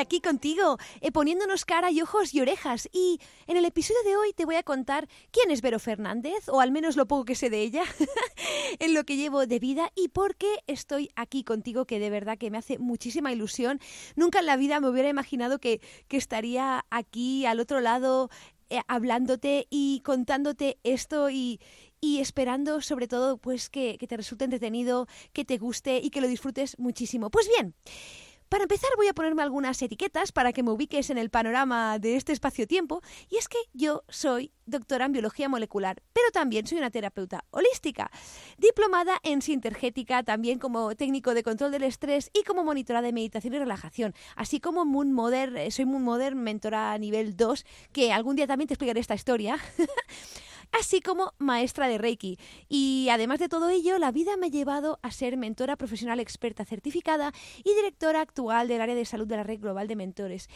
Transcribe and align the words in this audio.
Aquí 0.00 0.20
contigo, 0.20 0.78
eh, 1.00 1.12
poniéndonos 1.12 1.64
cara 1.64 1.90
y 1.90 2.00
ojos 2.00 2.34
y 2.34 2.40
orejas. 2.40 2.88
Y 2.92 3.20
en 3.46 3.56
el 3.56 3.64
episodio 3.64 4.02
de 4.04 4.16
hoy 4.16 4.32
te 4.32 4.44
voy 4.44 4.56
a 4.56 4.62
contar 4.62 5.08
quién 5.30 5.50
es 5.50 5.62
Vero 5.62 5.78
Fernández, 5.78 6.48
o 6.48 6.60
al 6.60 6.72
menos 6.72 6.96
lo 6.96 7.06
poco 7.06 7.24
que 7.24 7.34
sé 7.34 7.50
de 7.50 7.62
ella, 7.62 7.84
en 8.78 8.94
lo 8.94 9.04
que 9.04 9.16
llevo 9.16 9.46
de 9.46 9.58
vida 9.58 9.92
y 9.94 10.08
por 10.08 10.36
qué 10.36 10.52
estoy 10.66 11.10
aquí 11.16 11.44
contigo, 11.44 11.86
que 11.86 11.98
de 11.98 12.10
verdad 12.10 12.38
que 12.38 12.50
me 12.50 12.58
hace 12.58 12.78
muchísima 12.78 13.32
ilusión. 13.32 13.80
Nunca 14.16 14.40
en 14.40 14.46
la 14.46 14.56
vida 14.56 14.80
me 14.80 14.88
hubiera 14.88 15.08
imaginado 15.08 15.58
que, 15.58 15.80
que 16.08 16.16
estaría 16.16 16.84
aquí 16.90 17.46
al 17.46 17.60
otro 17.60 17.80
lado 17.80 18.30
eh, 18.70 18.80
hablándote 18.86 19.66
y 19.68 20.00
contándote 20.04 20.78
esto 20.84 21.28
y, 21.28 21.60
y 22.00 22.20
esperando 22.20 22.80
sobre 22.80 23.08
todo 23.08 23.36
pues 23.36 23.68
que, 23.68 23.98
que, 23.98 24.06
te 24.06 24.16
resulte 24.16 24.44
entretenido, 24.44 25.06
que 25.32 25.44
te 25.44 25.58
guste 25.58 25.98
y 25.98 26.10
que 26.10 26.20
lo 26.20 26.28
disfrutes 26.28 26.78
muchísimo. 26.78 27.30
Pues 27.30 27.48
bien, 27.48 27.74
para 28.50 28.64
empezar 28.64 28.90
voy 28.96 29.06
a 29.06 29.14
ponerme 29.14 29.42
algunas 29.42 29.80
etiquetas 29.80 30.32
para 30.32 30.52
que 30.52 30.64
me 30.64 30.72
ubiques 30.72 31.08
en 31.08 31.18
el 31.18 31.30
panorama 31.30 31.98
de 32.00 32.16
este 32.16 32.32
espacio-tiempo 32.32 33.00
y 33.30 33.36
es 33.36 33.48
que 33.48 33.58
yo 33.72 34.02
soy 34.08 34.52
doctora 34.66 35.04
en 35.04 35.12
biología 35.12 35.48
molecular, 35.48 36.02
pero 36.12 36.30
también 36.32 36.66
soy 36.66 36.78
una 36.78 36.90
terapeuta 36.90 37.44
holística, 37.50 38.10
diplomada 38.58 39.18
en 39.22 39.40
sintergética, 39.40 40.24
también 40.24 40.58
como 40.58 40.94
técnico 40.96 41.32
de 41.32 41.44
control 41.44 41.70
del 41.70 41.84
estrés 41.84 42.30
y 42.34 42.42
como 42.42 42.64
monitora 42.64 43.02
de 43.02 43.12
meditación 43.12 43.54
y 43.54 43.58
relajación, 43.58 44.14
así 44.34 44.58
como 44.58 44.84
Moon 44.84 45.12
Mother, 45.12 45.56
eh, 45.56 45.70
soy 45.70 45.84
Moon 45.84 46.02
Mother, 46.02 46.34
mentora 46.34 46.98
nivel 46.98 47.36
2, 47.36 47.64
que 47.92 48.12
algún 48.12 48.34
día 48.34 48.48
también 48.48 48.66
te 48.66 48.74
explicaré 48.74 48.98
esta 48.98 49.14
historia. 49.14 49.58
así 50.72 51.00
como 51.00 51.32
maestra 51.38 51.88
de 51.88 51.98
Reiki. 51.98 52.38
Y 52.68 53.08
además 53.10 53.38
de 53.38 53.48
todo 53.48 53.68
ello, 53.68 53.98
la 53.98 54.12
vida 54.12 54.36
me 54.36 54.46
ha 54.46 54.50
llevado 54.50 54.98
a 55.02 55.10
ser 55.10 55.36
mentora 55.36 55.76
profesional 55.76 56.20
experta 56.20 56.64
certificada 56.64 57.32
y 57.64 57.74
directora 57.74 58.20
actual 58.20 58.68
del 58.68 58.80
área 58.80 58.94
de 58.94 59.04
salud 59.04 59.26
de 59.26 59.36
la 59.36 59.42
Red 59.42 59.60
Global 59.60 59.88
de 59.88 59.96
Mentores. 59.96 60.48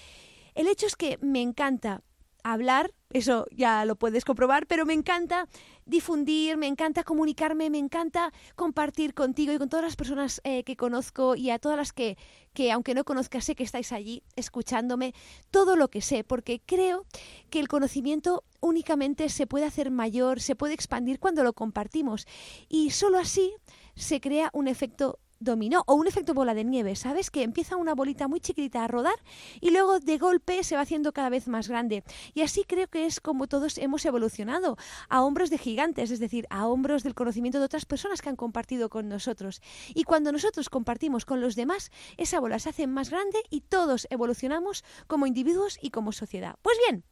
El 0.55 0.69
hecho 0.69 0.87
es 0.87 0.97
que 0.97 1.19
me 1.21 1.43
encanta 1.43 2.03
hablar, 2.45 2.93
eso 3.11 3.47
ya 3.51 3.85
lo 3.85 3.97
puedes 3.97 4.25
comprobar, 4.25 4.67
pero 4.67 4.85
me 4.87 4.93
encanta 4.93 5.49
difundir, 5.87 6.57
me 6.57 6.67
encanta 6.67 7.05
comunicarme, 7.05 7.71
me 7.71 7.79
encanta 7.79 8.33
compartir 8.57 9.15
contigo 9.15 9.53
y 9.53 9.59
con 9.59 9.69
todas 9.69 9.85
las 9.85 9.97
personas 9.97 10.41
eh, 10.45 10.65
que 10.65 10.77
conozco 10.77 11.37
y 11.37 11.51
a 11.51 11.59
todas 11.59 11.77
las 11.77 11.93
que, 11.93 12.17
que, 12.53 12.73
aunque 12.73 12.95
no 12.95 13.05
conozcas, 13.05 13.45
sé 13.45 13.55
que 13.55 13.65
estáis 13.65 13.93
allí 13.93 14.23
escuchándome, 14.37 15.15
todo 15.51 15.77
lo 15.77 15.89
que 15.89 16.01
sé, 16.01 16.25
porque 16.25 16.61
creo 16.65 17.05
que 17.51 17.61
el 17.61 17.69
conocimiento 17.69 18.45
únicamente 18.61 19.29
se 19.29 19.47
puede 19.47 19.67
hacer 19.67 19.91
mayor, 19.91 20.41
se 20.41 20.57
puede 20.57 20.75
expandir 20.75 21.19
cuando 21.19 21.45
lo 21.45 21.53
compartimos. 21.53 22.27
Y 22.69 22.91
solo 22.91 23.19
así 23.19 23.53
se 23.95 24.21
crea 24.21 24.51
un 24.53 24.69
efecto 24.69 25.19
dominó 25.41 25.85
o 25.87 25.95
un 25.95 26.07
efecto 26.07 26.35
bola 26.35 26.55
de 26.55 26.65
nieve, 26.65 26.97
¿sabes? 26.97 27.31
Que 27.31 27.43
empieza 27.43 27.77
una 27.77 27.95
bolita 27.95 28.29
muy 28.29 28.41
chiquitita 28.41 28.85
a 28.85 28.89
rodar 28.89 29.17
y 29.61 29.71
luego 29.71 30.01
de 30.01 30.19
golpe 30.19 30.63
se 30.65 30.77
va 30.77 30.83
haciendo 30.83 31.13
cada 31.13 31.29
vez 31.29 31.49
más 31.49 31.69
grande. 31.69 32.05
Y 32.35 32.43
así 32.43 32.65
creo 32.65 32.89
que 32.89 33.07
es 33.07 33.21
como 33.21 33.47
todos 33.47 33.79
hemos 33.79 34.05
evolucionado, 34.05 34.77
a 35.09 35.23
hombros 35.23 35.51
de 35.51 35.59
gigantes, 35.59 36.11
es 36.11 36.21
decir, 36.21 36.47
a 36.51 36.67
hombros 36.67 37.03
del 37.03 37.15
conocimiento 37.15 37.59
de 37.59 37.65
otras 37.65 37.85
personas 37.85 38.23
que 38.23 38.29
han 38.29 38.37
compartido 38.37 38.89
con 38.89 39.09
nosotros. 39.09 39.61
Y 39.95 40.05
cuando 40.05 40.33
nosotros 40.33 40.69
compartimos 40.69 41.25
con 41.25 41.41
los 41.41 41.57
demás, 41.57 41.91
esa 42.17 42.41
bola 42.41 42.59
se 42.59 42.71
hace 42.71 42.87
más 42.87 43.11
grande 43.11 43.39
y 43.51 43.61
todos 43.63 44.07
evolucionamos 44.11 44.85
como 45.07 45.27
individuos 45.27 45.79
y 45.81 45.91
como 45.91 46.13
sociedad. 46.13 46.57
Pues 46.63 46.79
bien, 46.87 47.05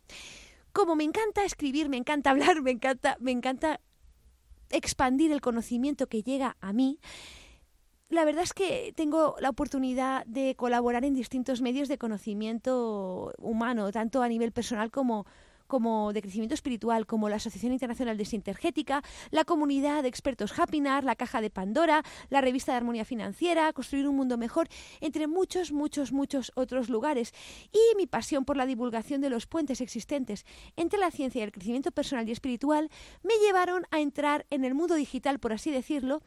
como 0.73 0.97
me 0.97 1.05
encanta 1.05 1.45
escribir, 1.45 1.89
me 1.89 1.97
encanta 1.97 2.31
hablar, 2.31 2.63
me 2.63 2.71
encanta, 2.71 3.17
me 3.21 3.31
encanta 3.31 3.81
expandir 4.71 5.33
el 5.33 5.41
conocimiento 5.41 6.09
que 6.09 6.23
llega 6.23 6.57
a 6.61 6.73
mí, 6.73 6.99
la 8.13 8.25
verdad 8.27 8.45
es 8.45 8.53
que 8.53 8.93
tengo 8.95 9.37
la 9.41 9.49
oportunidad 9.49 10.27
de 10.27 10.55
colaborar 10.55 11.05
en 11.05 11.15
distintos 11.15 11.63
medios 11.63 11.89
de 11.89 11.97
conocimiento 11.97 13.33
humano, 13.39 13.91
tanto 13.91 14.23
a 14.23 14.29
nivel 14.29 14.53
personal 14.53 14.91
como, 14.91 15.27
como 15.67 16.13
de 16.13 16.21
crecimiento 16.21 16.55
espiritual, 16.55 17.07
como 17.07 17.31
la 17.31 17.37
Asociación 17.37 17.73
Internacional 17.73 18.19
de 18.19 18.27
Sintergética, 18.27 19.03
la 19.31 19.45
comunidad 19.45 20.03
de 20.03 20.11
expertos 20.11 20.59
Happinar, 20.59 21.05
la 21.05 21.17
Caja 21.17 21.41
de 21.41 21.49
Pandora, 21.49 22.03
la 22.29 22.43
Revista 22.43 22.73
de 22.73 22.79
Armonía 22.79 23.07
Financiera, 23.07 23.73
Construir 23.73 24.07
un 24.07 24.17
Mundo 24.17 24.37
Mejor, 24.37 24.69
entre 25.01 25.27
muchos, 25.27 25.73
muchos, 25.73 26.13
muchos 26.13 26.53
otros 26.55 26.91
lugares. 26.91 27.33
Y 27.73 27.97
mi 27.97 28.07
pasión 28.07 28.45
por 28.45 28.59
la 28.59 28.67
divulgación 28.67 29.23
de 29.23 29.31
los 29.31 29.47
puentes 29.47 29.81
existentes 29.81 30.45
entre 30.77 30.99
la 30.99 31.11
ciencia 31.11 31.41
y 31.41 31.45
el 31.45 31.53
crecimiento 31.53 31.91
personal 31.93 32.29
y 32.29 32.33
espiritual 32.33 32.91
me 33.23 33.35
llevaron 33.39 33.87
a 33.91 34.01
entrar 34.01 34.45
en 34.51 34.67
el 34.67 34.75
mundo 34.75 34.97
digital, 34.97 35.39
por 35.39 35.55
así 35.55 35.71
decirlo, 35.71 36.21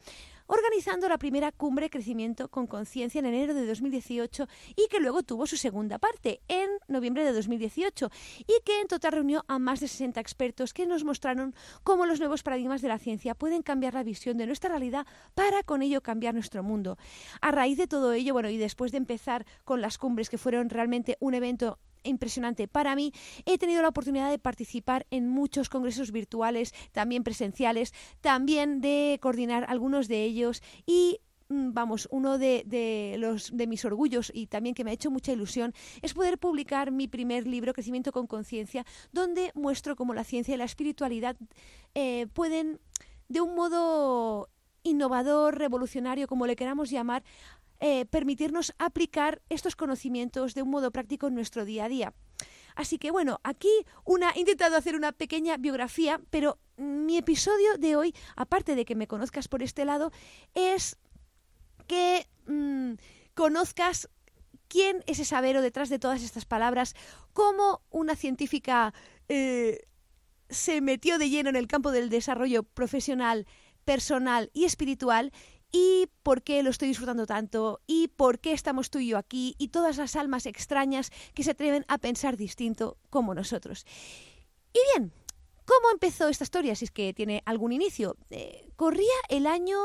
organizando 0.46 1.08
la 1.08 1.18
primera 1.18 1.52
cumbre 1.52 1.90
Crecimiento 1.90 2.48
con 2.48 2.66
Conciencia 2.66 3.18
en 3.18 3.26
enero 3.26 3.54
de 3.54 3.66
2018 3.66 4.48
y 4.76 4.88
que 4.88 5.00
luego 5.00 5.22
tuvo 5.22 5.46
su 5.46 5.56
segunda 5.56 5.98
parte 5.98 6.40
en 6.48 6.68
noviembre 6.88 7.24
de 7.24 7.32
2018 7.32 8.10
y 8.40 8.62
que 8.64 8.80
en 8.80 8.88
total 8.88 9.12
reunió 9.12 9.44
a 9.48 9.58
más 9.58 9.80
de 9.80 9.88
60 9.88 10.20
expertos 10.20 10.72
que 10.72 10.86
nos 10.86 11.04
mostraron 11.04 11.54
cómo 11.82 12.06
los 12.06 12.20
nuevos 12.20 12.42
paradigmas 12.42 12.82
de 12.82 12.88
la 12.88 12.98
ciencia 12.98 13.34
pueden 13.34 13.62
cambiar 13.62 13.94
la 13.94 14.02
visión 14.02 14.36
de 14.36 14.46
nuestra 14.46 14.70
realidad 14.70 15.06
para 15.34 15.62
con 15.62 15.82
ello 15.82 16.02
cambiar 16.02 16.34
nuestro 16.34 16.62
mundo. 16.62 16.98
A 17.40 17.50
raíz 17.50 17.78
de 17.78 17.86
todo 17.86 18.12
ello, 18.12 18.32
bueno, 18.32 18.48
y 18.50 18.56
después 18.56 18.92
de 18.92 18.98
empezar 18.98 19.46
con 19.64 19.80
las 19.80 19.98
cumbres 19.98 20.30
que 20.30 20.38
fueron 20.38 20.70
realmente 20.70 21.16
un 21.20 21.34
evento 21.34 21.78
impresionante 22.06 22.68
para 22.68 22.94
mí. 22.94 23.12
He 23.44 23.58
tenido 23.58 23.82
la 23.82 23.88
oportunidad 23.88 24.30
de 24.30 24.38
participar 24.38 25.06
en 25.10 25.28
muchos 25.28 25.68
congresos 25.68 26.12
virtuales, 26.12 26.74
también 26.92 27.24
presenciales, 27.24 27.92
también 28.20 28.80
de 28.80 29.18
coordinar 29.20 29.66
algunos 29.68 30.08
de 30.08 30.24
ellos 30.24 30.62
y 30.86 31.20
mm, 31.48 31.72
vamos, 31.72 32.08
uno 32.10 32.38
de, 32.38 33.16
los 33.18 33.56
de 33.56 33.66
mis 33.66 33.84
orgullos 33.84 34.30
y 34.34 34.46
también 34.46 34.74
que 34.74 34.84
me 34.84 34.90
ha 34.90 34.94
hecho 34.94 35.10
mucha 35.10 35.32
ilusión 35.32 35.72
es 36.02 36.14
poder 36.14 36.38
publicar 36.38 36.90
mi 36.90 37.08
primer 37.08 37.46
libro, 37.46 37.72
Crecimiento 37.72 38.12
con 38.12 38.26
Conciencia, 38.26 38.84
donde 39.12 39.52
muestro 39.54 39.96
cómo 39.96 40.14
la 40.14 40.24
ciencia 40.24 40.54
y 40.54 40.58
la 40.58 40.64
espiritualidad 40.64 41.36
eh, 41.94 42.26
pueden, 42.32 42.80
de 43.28 43.40
un 43.40 43.54
modo 43.54 44.48
innovador, 44.86 45.58
revolucionario, 45.58 46.28
como 46.28 46.46
le 46.46 46.56
queramos 46.56 46.90
llamar, 46.90 47.24
eh, 47.80 48.06
permitirnos 48.06 48.72
aplicar 48.78 49.42
estos 49.48 49.76
conocimientos 49.76 50.54
de 50.54 50.62
un 50.62 50.70
modo 50.70 50.90
práctico 50.90 51.26
en 51.26 51.34
nuestro 51.34 51.64
día 51.64 51.84
a 51.84 51.88
día. 51.88 52.14
Así 52.74 52.98
que 52.98 53.10
bueno, 53.10 53.40
aquí 53.42 53.70
una, 54.04 54.30
he 54.32 54.40
intentado 54.40 54.76
hacer 54.76 54.96
una 54.96 55.12
pequeña 55.12 55.56
biografía, 55.56 56.20
pero 56.30 56.58
mi 56.76 57.16
episodio 57.16 57.78
de 57.78 57.96
hoy, 57.96 58.14
aparte 58.36 58.74
de 58.74 58.84
que 58.84 58.94
me 58.94 59.06
conozcas 59.06 59.48
por 59.48 59.62
este 59.62 59.84
lado, 59.86 60.12
es 60.54 60.98
que 61.86 62.28
mm, 62.46 62.94
conozcas 63.34 64.08
quién 64.68 65.02
es 65.06 65.18
ese 65.20 65.40
Vero 65.40 65.62
detrás 65.62 65.88
de 65.88 65.98
todas 65.98 66.22
estas 66.22 66.44
palabras, 66.44 66.94
cómo 67.32 67.82
una 67.90 68.14
científica 68.14 68.92
eh, 69.28 69.86
se 70.50 70.80
metió 70.80 71.18
de 71.18 71.30
lleno 71.30 71.48
en 71.48 71.56
el 71.56 71.68
campo 71.68 71.92
del 71.92 72.10
desarrollo 72.10 72.62
profesional, 72.62 73.46
personal 73.84 74.50
y 74.52 74.64
espiritual 74.64 75.32
y 75.72 76.08
por 76.22 76.42
qué 76.42 76.62
lo 76.62 76.70
estoy 76.70 76.88
disfrutando 76.88 77.26
tanto 77.26 77.80
y 77.86 78.08
por 78.08 78.38
qué 78.38 78.52
estamos 78.52 78.90
tú 78.90 78.98
y 78.98 79.08
yo 79.08 79.18
aquí 79.18 79.54
y 79.58 79.68
todas 79.68 79.96
las 79.96 80.16
almas 80.16 80.46
extrañas 80.46 81.10
que 81.34 81.42
se 81.42 81.50
atreven 81.52 81.84
a 81.88 81.98
pensar 81.98 82.36
distinto 82.36 82.98
como 83.10 83.34
nosotros. 83.34 83.84
Y 84.72 84.78
bien, 84.92 85.12
¿cómo 85.64 85.90
empezó 85.92 86.28
esta 86.28 86.44
historia? 86.44 86.74
Si 86.74 86.86
es 86.86 86.90
que 86.90 87.14
tiene 87.14 87.42
algún 87.46 87.72
inicio. 87.72 88.16
Eh, 88.30 88.70
corría 88.76 89.14
el 89.28 89.46
año... 89.46 89.76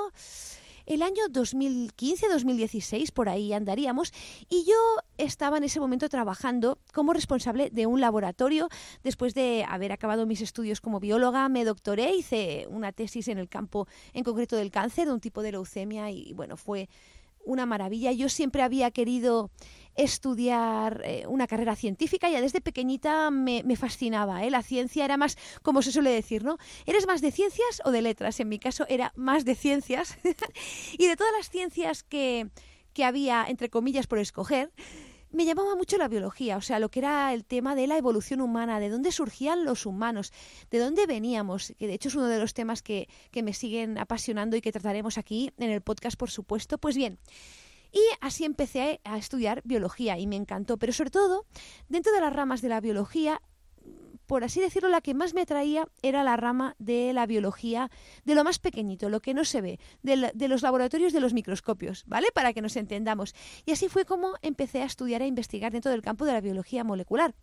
el 0.85 1.01
año 1.01 1.23
2015-2016, 1.31 3.11
por 3.11 3.29
ahí 3.29 3.53
andaríamos, 3.53 4.13
y 4.49 4.65
yo 4.65 4.75
estaba 5.17 5.57
en 5.57 5.63
ese 5.63 5.79
momento 5.79 6.09
trabajando 6.09 6.79
como 6.93 7.13
responsable 7.13 7.69
de 7.71 7.85
un 7.85 8.01
laboratorio. 8.01 8.69
Después 9.03 9.33
de 9.33 9.65
haber 9.67 9.91
acabado 9.91 10.25
mis 10.25 10.41
estudios 10.41 10.81
como 10.81 10.99
bióloga, 10.99 11.47
me 11.49 11.65
doctoré, 11.65 12.15
hice 12.15 12.67
una 12.69 12.91
tesis 12.91 13.27
en 13.27 13.37
el 13.37 13.49
campo 13.49 13.87
en 14.13 14.23
concreto 14.23 14.55
del 14.55 14.71
cáncer, 14.71 15.07
de 15.07 15.13
un 15.13 15.19
tipo 15.19 15.41
de 15.41 15.51
leucemia, 15.51 16.11
y 16.11 16.33
bueno, 16.33 16.57
fue 16.57 16.89
una 17.43 17.65
maravilla. 17.65 18.11
Yo 18.11 18.29
siempre 18.29 18.61
había 18.61 18.91
querido 18.91 19.49
estudiar 20.03 21.01
eh, 21.06 21.25
una 21.27 21.48
carrera 21.48 21.75
científica, 21.75 22.30
ya 22.30 22.42
desde 22.42 22.62
pequeñita 22.62 23.31
me, 23.31 23.63
fascinaba. 23.75 24.44
¿eh? 24.44 24.51
La 24.51 24.63
ciencia 24.63 25.06
era 25.06 25.18
más, 25.18 25.38
como 25.62 25.81
se 25.81 25.92
suele 25.92 26.12
decir, 26.12 26.44
¿no? 26.44 26.57
¿Eres 26.86 27.07
más 27.07 27.21
de 27.21 27.31
ciencias 27.31 27.81
o 27.86 27.92
de 27.92 28.01
letras? 28.01 28.39
En 28.39 28.50
mi 28.50 28.59
caso 28.59 28.86
era 28.89 29.13
más 29.15 29.45
de 29.45 29.56
ciencias. 29.56 30.18
y 30.98 31.07
de 31.07 31.15
todas 31.15 31.33
las 31.38 31.50
ciencias 31.50 32.03
que, 32.03 32.50
que 32.94 33.06
había, 33.06 33.45
entre 33.48 33.69
comillas, 33.69 34.07
por 34.07 34.19
escoger, 34.19 34.71
me 35.31 35.45
llamaba 35.45 35.75
mucho 35.75 35.98
la 35.98 36.07
biología, 36.07 36.57
o 36.57 36.62
sea, 36.62 36.80
lo 36.80 36.89
que 36.89 37.00
era 37.00 37.33
el 37.33 37.45
tema 37.45 37.75
de 37.75 37.88
la 37.88 37.98
evolución 37.98 38.42
humana, 38.42 38.80
de 38.80 38.89
dónde 38.89 39.12
surgían 39.12 39.63
los 39.63 39.86
humanos, 39.86 40.33
de 40.69 40.80
dónde 40.80 41.06
veníamos, 41.06 41.74
que 41.80 41.88
de 41.88 41.94
hecho 41.94 42.09
es 42.09 42.15
uno 42.15 42.27
de 42.27 42.39
los 42.39 42.53
temas 42.53 42.81
que, 42.81 43.07
que 43.31 43.44
me 43.44 43.53
siguen 43.53 43.98
apasionando 43.98 44.57
y 44.57 44.62
que 44.62 44.71
trataremos 44.71 45.18
aquí 45.18 45.51
en 45.57 45.71
el 45.71 45.81
podcast, 45.81 46.18
por 46.18 46.30
supuesto. 46.30 46.77
Pues 46.77 46.98
bien, 46.98 47.18
y 47.91 48.01
así 48.21 48.45
empecé 48.45 49.01
a 49.03 49.17
estudiar 49.17 49.61
biología 49.65 50.17
y 50.17 50.27
me 50.27 50.35
encantó, 50.35 50.77
pero 50.77 50.93
sobre 50.93 51.11
todo, 51.11 51.45
dentro 51.89 52.13
de 52.13 52.21
las 52.21 52.33
ramas 52.33 52.61
de 52.61 52.69
la 52.69 52.79
biología, 52.79 53.41
por 54.31 54.45
así 54.45 54.61
decirlo, 54.61 54.88
la 54.88 55.01
que 55.01 55.13
más 55.13 55.33
me 55.33 55.41
atraía 55.41 55.89
era 56.01 56.23
la 56.23 56.38
rama 56.38 56.77
de 56.79 57.11
la 57.11 57.25
biología, 57.25 57.91
de 58.23 58.33
lo 58.33 58.45
más 58.45 58.59
pequeñito, 58.59 59.09
lo 59.09 59.19
que 59.19 59.33
no 59.33 59.43
se 59.43 59.59
ve, 59.59 59.79
de, 60.03 60.47
los 60.47 60.61
laboratorios 60.61 61.11
de 61.11 61.19
los 61.19 61.33
microscopios, 61.33 62.05
¿vale? 62.07 62.27
Para 62.33 62.53
que 62.53 62.61
nos 62.61 62.77
entendamos. 62.77 63.35
Y 63.65 63.71
así 63.71 63.89
fue 63.89 64.05
como 64.05 64.35
empecé 64.41 64.83
a 64.83 64.85
estudiar 64.85 65.21
e 65.21 65.27
investigar 65.27 65.73
dentro 65.73 65.91
del 65.91 66.01
campo 66.01 66.23
de 66.23 66.31
la 66.31 66.39
biología 66.39 66.85
molecular. 66.85 67.35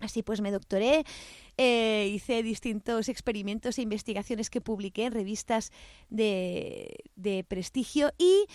Así 0.00 0.22
pues 0.22 0.42
me 0.42 0.50
doctoré, 0.50 1.04
eh, 1.56 2.10
hice 2.12 2.42
distintos 2.42 3.08
experimentos 3.08 3.78
e 3.78 3.82
investigaciones 3.82 4.50
que 4.50 4.60
publiqué 4.60 5.06
en 5.06 5.12
revistas 5.12 5.70
de, 6.10 7.04
de 7.14 7.42
prestigio 7.44 8.12
y 8.18 8.46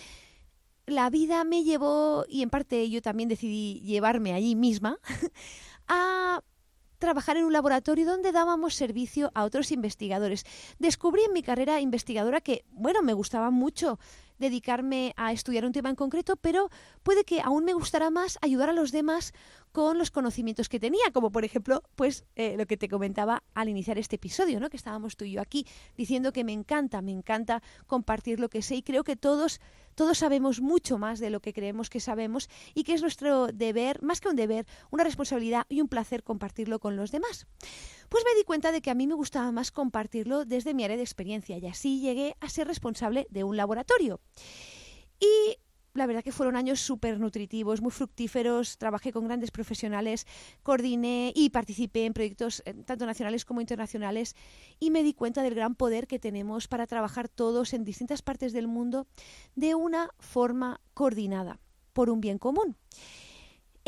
la 0.88 1.10
vida 1.10 1.44
me 1.44 1.64
llevó, 1.64 2.24
y 2.28 2.42
en 2.42 2.50
parte 2.50 2.88
yo 2.90 3.02
también 3.02 3.28
decidí 3.28 3.80
llevarme 3.80 4.32
allí 4.32 4.54
misma, 4.54 4.98
a 5.88 6.42
trabajar 6.98 7.36
en 7.36 7.44
un 7.44 7.52
laboratorio 7.52 8.06
donde 8.06 8.32
dábamos 8.32 8.74
servicio 8.74 9.30
a 9.34 9.44
otros 9.44 9.70
investigadores. 9.70 10.44
Descubrí 10.78 11.22
en 11.24 11.32
mi 11.32 11.42
carrera 11.42 11.80
investigadora 11.80 12.40
que, 12.40 12.64
bueno, 12.70 13.02
me 13.02 13.12
gustaba 13.12 13.50
mucho 13.50 13.98
dedicarme 14.38 15.14
a 15.16 15.32
estudiar 15.32 15.64
un 15.64 15.72
tema 15.72 15.90
en 15.90 15.96
concreto, 15.96 16.36
pero 16.36 16.70
puede 17.02 17.24
que 17.24 17.40
aún 17.40 17.64
me 17.64 17.72
gustara 17.72 18.10
más 18.10 18.38
ayudar 18.42 18.70
a 18.70 18.72
los 18.72 18.92
demás 18.92 19.32
con 19.72 19.98
los 19.98 20.10
conocimientos 20.10 20.68
que 20.68 20.80
tenía, 20.80 21.10
como 21.12 21.30
por 21.30 21.44
ejemplo, 21.44 21.82
pues 21.94 22.24
eh, 22.36 22.56
lo 22.56 22.66
que 22.66 22.76
te 22.76 22.88
comentaba 22.88 23.42
al 23.54 23.68
iniciar 23.68 23.98
este 23.98 24.16
episodio, 24.16 24.60
¿no? 24.60 24.70
Que 24.70 24.76
estábamos 24.76 25.16
tú 25.16 25.24
y 25.24 25.32
yo 25.32 25.40
aquí 25.40 25.66
diciendo 25.96 26.32
que 26.32 26.44
me 26.44 26.52
encanta, 26.52 27.02
me 27.02 27.12
encanta 27.12 27.62
compartir 27.86 28.40
lo 28.40 28.48
que 28.48 28.62
sé 28.62 28.76
y 28.76 28.82
creo 28.82 29.04
que 29.04 29.16
todos 29.16 29.60
todos 29.98 30.18
sabemos 30.18 30.60
mucho 30.60 30.96
más 30.96 31.18
de 31.18 31.28
lo 31.28 31.40
que 31.40 31.52
creemos 31.52 31.90
que 31.90 31.98
sabemos 31.98 32.48
y 32.72 32.84
que 32.84 32.94
es 32.94 33.02
nuestro 33.02 33.48
deber, 33.48 34.00
más 34.00 34.20
que 34.20 34.28
un 34.28 34.36
deber, 34.36 34.64
una 34.92 35.02
responsabilidad 35.02 35.66
y 35.68 35.80
un 35.80 35.88
placer 35.88 36.22
compartirlo 36.22 36.78
con 36.78 36.94
los 36.94 37.10
demás. 37.10 37.48
Pues 38.08 38.22
me 38.24 38.38
di 38.38 38.44
cuenta 38.44 38.70
de 38.70 38.80
que 38.80 38.92
a 38.92 38.94
mí 38.94 39.08
me 39.08 39.14
gustaba 39.14 39.50
más 39.50 39.72
compartirlo 39.72 40.44
desde 40.44 40.72
mi 40.72 40.84
área 40.84 40.96
de 40.96 41.02
experiencia 41.02 41.58
y 41.58 41.66
así 41.66 42.00
llegué 42.00 42.36
a 42.38 42.48
ser 42.48 42.68
responsable 42.68 43.26
de 43.30 43.42
un 43.42 43.56
laboratorio. 43.56 44.20
Y 45.20 45.58
la 45.94 46.06
verdad 46.06 46.22
que 46.22 46.32
fueron 46.32 46.56
años 46.56 46.80
súper 46.80 47.18
nutritivos, 47.18 47.82
muy 47.82 47.90
fructíferos, 47.90 48.78
trabajé 48.78 49.12
con 49.12 49.26
grandes 49.26 49.50
profesionales, 49.50 50.26
coordiné 50.62 51.32
y 51.34 51.50
participé 51.50 52.06
en 52.06 52.14
proyectos 52.14 52.62
eh, 52.64 52.74
tanto 52.86 53.04
nacionales 53.04 53.44
como 53.44 53.60
internacionales 53.60 54.36
y 54.78 54.90
me 54.90 55.02
di 55.02 55.12
cuenta 55.12 55.42
del 55.42 55.54
gran 55.54 55.74
poder 55.74 56.06
que 56.06 56.18
tenemos 56.18 56.68
para 56.68 56.86
trabajar 56.86 57.28
todos 57.28 57.74
en 57.74 57.84
distintas 57.84 58.22
partes 58.22 58.52
del 58.52 58.68
mundo 58.68 59.06
de 59.56 59.74
una 59.74 60.10
forma 60.18 60.80
coordinada 60.94 61.58
por 61.92 62.10
un 62.10 62.20
bien 62.20 62.38
común. 62.38 62.76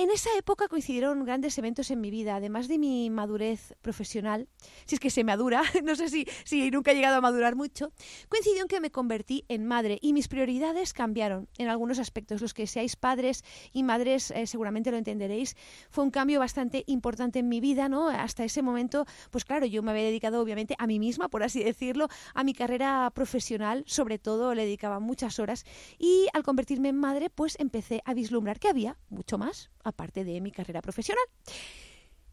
En 0.00 0.11
esa 0.11 0.31
época 0.38 0.67
coincidieron 0.67 1.26
grandes 1.26 1.58
eventos 1.58 1.91
en 1.91 2.00
mi 2.00 2.11
vida, 2.11 2.37
además 2.37 2.69
de 2.69 2.79
mi 2.79 3.11
madurez 3.11 3.75
profesional, 3.82 4.49
si 4.87 4.94
es 4.94 4.99
que 4.99 5.11
se 5.11 5.25
madura, 5.25 5.62
no 5.85 5.94
sé 5.94 6.08
si, 6.08 6.26
si 6.44 6.70
nunca 6.70 6.93
he 6.93 6.94
llegado 6.94 7.17
a 7.17 7.20
madurar 7.20 7.55
mucho, 7.55 7.93
coincidió 8.31 8.62
en 8.62 8.69
que 8.69 8.81
me 8.81 8.91
convertí 8.91 9.44
en 9.49 9.67
madre 9.67 9.99
y 10.00 10.14
mis 10.14 10.26
prioridades 10.26 10.94
cambiaron 10.94 11.50
en 11.58 11.69
algunos 11.69 11.99
aspectos. 11.99 12.41
Los 12.41 12.55
que 12.55 12.67
seáis 12.67 12.97
padres 12.97 13.44
y 13.75 13.82
madres 13.82 14.31
eh, 14.31 14.47
seguramente 14.47 14.91
lo 14.91 14.97
entenderéis. 14.97 15.55
Fue 15.91 16.03
un 16.03 16.11
cambio 16.11 16.41
bastante 16.41 16.82
importante 16.87 17.41
en 17.41 17.50
mi 17.50 17.61
vida, 17.61 17.91
¿no? 17.91 18.08
Hasta 18.08 18.44
ese 18.44 18.62
momento, 18.62 19.05
pues 19.31 19.44
claro, 19.44 19.67
yo 19.67 19.82
me 19.82 19.91
había 19.91 20.05
dedicado 20.05 20.41
obviamente 20.41 20.76
a 20.79 20.87
mí 20.87 20.99
misma, 20.99 21.29
por 21.29 21.43
así 21.43 21.62
decirlo, 21.62 22.08
a 22.32 22.43
mi 22.43 22.55
carrera 22.55 23.12
profesional, 23.14 23.85
sobre 23.87 24.19
todo 24.19 24.55
le 24.55 24.64
dedicaba 24.64 24.99
muchas 24.99 25.38
horas 25.38 25.67
y 25.99 26.29
al 26.32 26.43
convertirme 26.43 26.88
en 26.88 26.96
madre, 26.96 27.29
pues 27.29 27.61
empecé 27.61 28.00
a 28.06 28.14
vislumbrar 28.14 28.58
que 28.58 28.69
había 28.70 28.96
mucho 29.11 29.37
más 29.37 29.69
aparte 29.91 30.25
de 30.25 30.41
mi 30.41 30.51
carrera 30.51 30.83
profesional. 30.83 31.25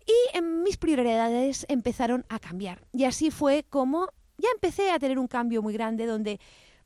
Y 0.06 0.42
mis 0.42 0.78
prioridades 0.78 1.66
empezaron 1.70 2.26
a 2.30 2.40
cambiar. 2.40 2.82
Y 2.94 3.04
así 3.04 3.30
fue 3.30 3.66
como 3.70 4.10
ya 4.38 4.50
empecé 4.54 4.92
a 4.92 5.00
tener 5.00 5.20
un 5.20 5.28
cambio 5.28 5.62
muy 5.62 5.74
grande 5.74 6.06
donde 6.06 6.40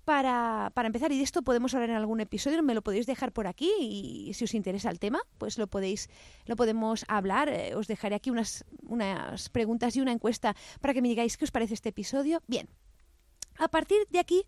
para, 0.06 0.72
para, 0.74 0.88
empezar, 0.88 1.12
y 1.12 1.18
de 1.18 1.24
esto 1.24 1.44
podemos 1.44 1.74
hablar 1.76 1.92
en 1.92 1.96
algún 1.96 2.22
episodio, 2.22 2.64
me 2.64 2.74
lo 2.74 2.82
podéis 2.82 3.06
dejar 3.06 3.32
por 3.32 3.46
aquí 3.46 3.72
y 3.80 4.34
si 4.34 4.46
os 4.46 4.54
interesa 4.56 4.90
el 4.90 5.00
tema, 5.00 5.22
pues 5.38 5.60
lo 5.60 5.68
podéis, 5.68 6.10
lo 6.46 6.56
podemos 6.56 7.06
hablar. 7.08 7.50
Eh, 7.50 7.76
os 7.76 7.88
dejaré 7.88 8.16
aquí 8.16 8.32
unas, 8.32 8.66
unas 8.88 9.50
preguntas 9.50 9.96
y 9.96 10.02
una 10.02 10.12
encuesta 10.12 10.56
para 10.80 10.94
que 10.94 11.02
me 11.02 11.08
digáis 11.08 11.38
qué 11.38 11.46
os 11.46 11.52
parece 11.52 11.76
este 11.76 11.90
episodio. 11.90 12.42
Bien, 12.48 12.68
a 13.58 13.68
partir 13.68 14.08
de 14.10 14.20
aquí 14.20 14.44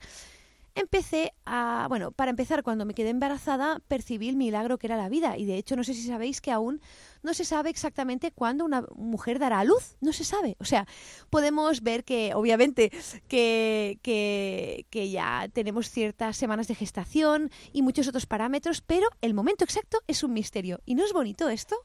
empecé 0.75 1.34
a, 1.46 1.86
bueno, 1.90 2.12
para 2.12 2.31
empezar, 2.31 2.64
cuando 2.64 2.86
me 2.86 2.94
quedé 2.94 3.10
embarazada, 3.10 3.81
percibí 3.88 4.30
el 4.30 4.36
milagro 4.36 4.78
que 4.78 4.88
era 4.88 4.98
la 4.98 5.10
vida. 5.10 5.38
Y 5.38 5.46
de 5.46 5.58
hecho, 5.58 5.75
no 5.75 5.84
sé 5.84 5.94
si 5.94 6.08
sabéis 6.08 6.42
que 6.42 6.52
aún 6.52 6.81
no 7.22 7.34
se 7.34 7.46
sabe 7.46 7.70
exactamente 7.70 8.31
cuándo 8.31 8.66
una 8.66 8.86
mujer 8.96 9.40
dará 9.40 9.60
a 9.60 9.64
luz. 9.64 9.98
No 10.02 10.14
se 10.14 10.24
sabe. 10.24 10.56
O 10.60 10.66
sea, 10.66 10.88
podemos 11.30 11.81
ver 11.81 12.04
que, 12.04 12.34
obviamente, 12.34 12.92
que, 13.28 14.00
que, 14.02 14.86
que 14.90 15.10
ya 15.10 15.50
tenemos 15.54 15.89
ciertas 15.89 16.38
semanas 16.38 16.68
de 16.68 16.75
gestación 16.75 17.51
y 17.72 17.82
muchos 17.82 18.08
otros 18.08 18.25
parámetros, 18.25 18.82
pero 18.82 19.08
el 19.22 19.34
momento 19.34 19.63
exacto 19.63 20.01
es 20.08 20.24
un 20.24 20.34
misterio. 20.34 20.82
¿Y 20.86 20.96
no 20.96 21.06
es 21.06 21.13
bonito 21.13 21.50
esto? 21.50 21.75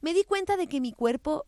Me 0.00 0.14
di 0.14 0.24
cuenta 0.24 0.56
de 0.56 0.66
que 0.66 0.80
mi 0.80 0.92
cuerpo 0.92 1.46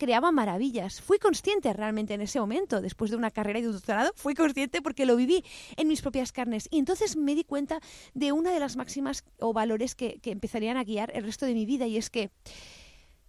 creaba 0.00 0.32
maravillas. 0.32 1.02
Fui 1.02 1.18
consciente 1.18 1.72
realmente 1.74 2.14
en 2.14 2.22
ese 2.22 2.40
momento, 2.40 2.80
después 2.80 3.10
de 3.10 3.18
una 3.18 3.30
carrera 3.30 3.58
y 3.58 3.62
de 3.62 3.68
un 3.68 3.74
doctorado, 3.74 4.12
fui 4.16 4.34
consciente 4.34 4.80
porque 4.80 5.04
lo 5.04 5.14
viví 5.14 5.44
en 5.76 5.88
mis 5.88 6.00
propias 6.00 6.32
carnes. 6.32 6.68
Y 6.70 6.78
entonces 6.78 7.18
me 7.18 7.34
di 7.34 7.44
cuenta 7.44 7.80
de 8.14 8.32
una 8.32 8.50
de 8.50 8.60
las 8.60 8.76
máximas 8.76 9.24
o 9.38 9.52
valores 9.52 9.94
que, 9.94 10.18
empezarían 10.24 10.78
a 10.78 10.84
guiar 10.84 11.12
el 11.14 11.24
resto 11.24 11.44
de 11.44 11.52
mi 11.52 11.66
vida 11.66 11.86
y 11.86 11.98
es 11.98 12.08
que 12.08 12.30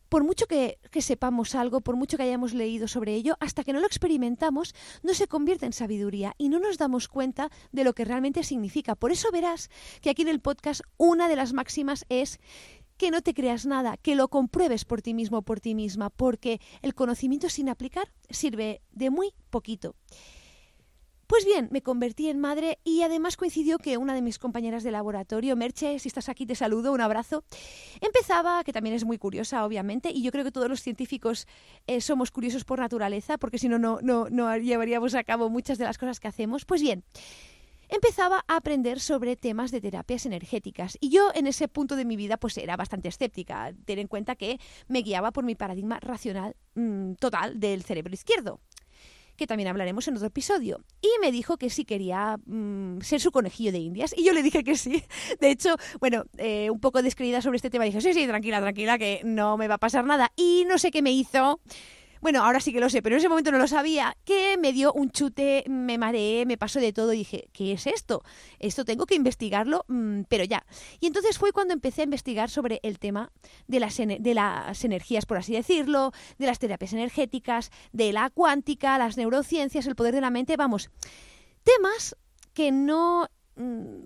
por 0.07 0.23
mucho 0.23 0.45
que, 0.45 0.77
que, 0.91 1.01
sepamos 1.01 1.55
algo, 1.55 1.81
por 1.81 1.95
mucho 1.95 2.15
que 2.15 2.23
hayamos 2.23 2.53
leído 2.53 2.87
sobre 2.87 3.15
ello, 3.15 3.37
hasta 3.39 3.63
que 3.63 3.73
no 3.73 3.79
lo 3.79 3.87
experimentamos, 3.87 4.75
no 5.03 5.13
se 5.13 5.27
convierte 5.27 5.65
en 5.65 5.73
sabiduría 5.73 6.35
y 6.37 6.49
no 6.49 6.59
nos 6.59 6.77
damos 6.77 7.07
cuenta 7.07 7.49
de 7.71 7.83
lo 7.83 7.93
que 7.93 8.05
realmente 8.05 8.43
significa. 8.43 8.95
Por 8.95 9.11
eso 9.11 9.31
verás 9.31 9.69
que 10.01 10.09
aquí 10.09 10.21
en 10.21 10.27
el 10.27 10.41
podcast 10.41 10.81
una 10.97 11.27
de 11.27 11.37
las 11.37 11.53
máximas 11.53 12.05
es 12.09 12.39
que 13.01 13.10
no 13.10 13.24
te 13.24 13.34
creas 13.34 13.65
nada, 13.65 13.98
que 13.98 14.13
lo 14.13 14.27
compruebes 14.27 14.86
por 14.86 15.01
ti 15.01 15.15
mismo 15.15 15.39
o 15.39 15.41
por 15.41 15.60
ti 15.60 15.74
misma, 15.74 16.12
porque 16.12 16.62
el 16.84 16.93
conocimiento 16.93 17.50
sin 17.50 17.67
aplicar 17.67 18.12
sirve 18.29 18.84
de 18.91 19.10
muy 19.10 19.34
poquito. 19.50 19.96
Pues 21.25 21.43
bien, 21.43 21.67
me 21.72 21.81
convertí 21.81 22.29
en 22.29 22.39
madre 22.39 22.77
y 22.84 23.01
además 23.01 23.38
coincidió 23.38 23.79
que 23.79 23.98
una 23.98 24.13
de 24.13 24.22
mis 24.22 24.38
compañeras 24.38 24.84
de 24.84 24.91
laboratorio, 24.91 25.55
Merche, 25.55 25.98
si 25.98 26.10
estás 26.10 26.29
aquí 26.29 26.46
te 26.46 26.53
saludo, 26.53 26.91
un 26.91 27.01
abrazo, 27.01 27.43
empezaba, 28.01 28.63
que 28.63 28.72
también 28.72 28.93
es 28.93 29.03
muy 29.03 29.17
curiosa 29.17 29.65
obviamente, 29.65 30.12
y 30.12 30.22
yo 30.22 30.31
creo 30.31 30.43
que 30.43 30.51
todos 30.51 30.70
los 30.70 30.84
científicos 30.84 31.48
eh, 31.88 32.01
somos 32.01 32.29
curiosos 32.29 32.65
por 32.65 32.77
naturaleza, 32.77 33.39
porque 33.39 33.58
si 33.58 33.67
no, 33.67 33.79
no, 33.79 34.00
no 34.01 34.58
llevaríamos 34.58 35.15
a 35.15 35.24
cabo 35.24 35.50
muchas 35.50 35.79
de 35.79 35.86
las 35.86 35.98
cosas 35.98 36.20
que 36.20 36.27
hacemos. 36.27 36.65
Pues 36.65 36.84
bien, 36.84 37.03
empezaba 37.91 38.43
a 38.48 38.55
aprender 38.55 39.00
sobre 39.00 39.36
temas 39.36 39.69
de 39.69 39.81
terapias 39.81 40.25
energéticas. 40.25 40.98
Y 41.00 41.10
yo 41.10 41.29
en 41.36 41.45
ese 41.45 41.67
punto 41.67 41.95
de 41.95 42.05
mi 42.05 42.15
vida 42.15 42.38
pues 42.38 42.57
era 42.57 42.75
bastante 42.77 43.10
escéptica, 43.10 43.74
ten 43.86 44.00
en 44.00 44.07
cuenta 44.07 44.36
que 44.36 44.60
me 44.88 45.01
guiaba 45.01 45.31
por 45.31 45.43
mi 45.43 45.55
paradigma 45.55 46.00
racional 46.00 46.55
mm, 46.74 47.13
total 47.15 47.60
del 47.60 47.83
cerebro 47.83 48.13
izquierdo 48.13 48.60
que 49.41 49.48
también 49.48 49.69
hablaremos 49.69 50.07
en 50.07 50.15
otro 50.15 50.27
episodio. 50.27 50.83
Y 51.01 51.10
me 51.19 51.31
dijo 51.31 51.57
que 51.57 51.71
sí 51.71 51.83
quería 51.83 52.38
mm, 52.45 53.01
ser 53.01 53.19
su 53.19 53.31
conejillo 53.31 53.71
de 53.71 53.79
indias. 53.79 54.13
Y 54.15 54.24
yo 54.24 54.33
le 54.33 54.43
dije 54.43 54.63
que 54.63 54.75
sí. 54.75 55.03
De 55.39 55.50
hecho, 55.50 55.77
bueno, 56.00 56.25
eh, 56.38 56.69
un 56.69 56.79
poco 56.79 57.01
descreída 57.01 57.41
sobre 57.41 57.55
este 57.55 57.71
tema, 57.71 57.86
dije, 57.86 58.01
sí, 58.01 58.13
sí, 58.13 58.27
tranquila, 58.27 58.62
tranquila, 58.62 59.00
que 59.00 59.21
no 59.24 59.57
me 59.57 59.67
va 59.67 59.75
a 59.75 59.79
pasar 59.79 60.05
nada. 60.05 60.31
Y 60.36 60.65
no 60.67 60.77
sé 60.77 60.91
qué 60.91 61.01
me 61.01 61.12
hizo 61.12 61.60
bueno, 62.21 62.43
ahora 62.43 62.59
sí 62.59 62.71
que 62.71 62.79
lo 62.79 62.89
sé, 62.89 63.01
pero 63.01 63.15
en 63.15 63.19
ese 63.19 63.29
momento 63.29 63.51
no 63.51 63.57
lo 63.57 63.67
sabía, 63.67 64.15
que 64.25 64.57
me 64.57 64.73
dio 64.73 64.93
un 64.93 65.09
chute, 65.09 65.63
me 65.67 65.97
mareé, 65.97 66.45
me 66.45 66.57
pasó 66.57 66.79
de 66.79 66.93
todo 66.93 67.13
y 67.13 67.17
dije, 67.17 67.49
¿qué 67.51 67.73
es 67.73 67.87
esto? 67.87 68.23
Esto 68.59 68.85
tengo 68.85 69.05
que 69.05 69.15
investigarlo, 69.15 69.85
mm, 69.87 70.21
pero 70.29 70.43
ya. 70.43 70.65
Y 70.99 71.07
entonces 71.07 71.37
fue 71.37 71.51
cuando 71.51 71.73
empecé 71.73 72.01
a 72.01 72.03
investigar 72.05 72.49
sobre 72.49 72.79
el 72.83 72.99
tema 72.99 73.31
de 73.67 73.79
las, 73.79 73.97
de 73.97 74.33
las 74.33 74.85
energías, 74.85 75.25
por 75.25 75.37
así 75.37 75.53
decirlo, 75.53 76.11
de 76.37 76.45
las 76.45 76.59
terapias 76.59 76.93
energéticas, 76.93 77.71
de 77.91 78.13
la 78.13 78.29
cuántica, 78.29 78.97
las 78.97 79.17
neurociencias, 79.17 79.87
el 79.87 79.95
poder 79.95 80.13
de 80.13 80.21
la 80.21 80.29
mente, 80.29 80.57
vamos, 80.57 80.91
temas 81.63 82.15
que 82.53 82.71
no 82.71 83.29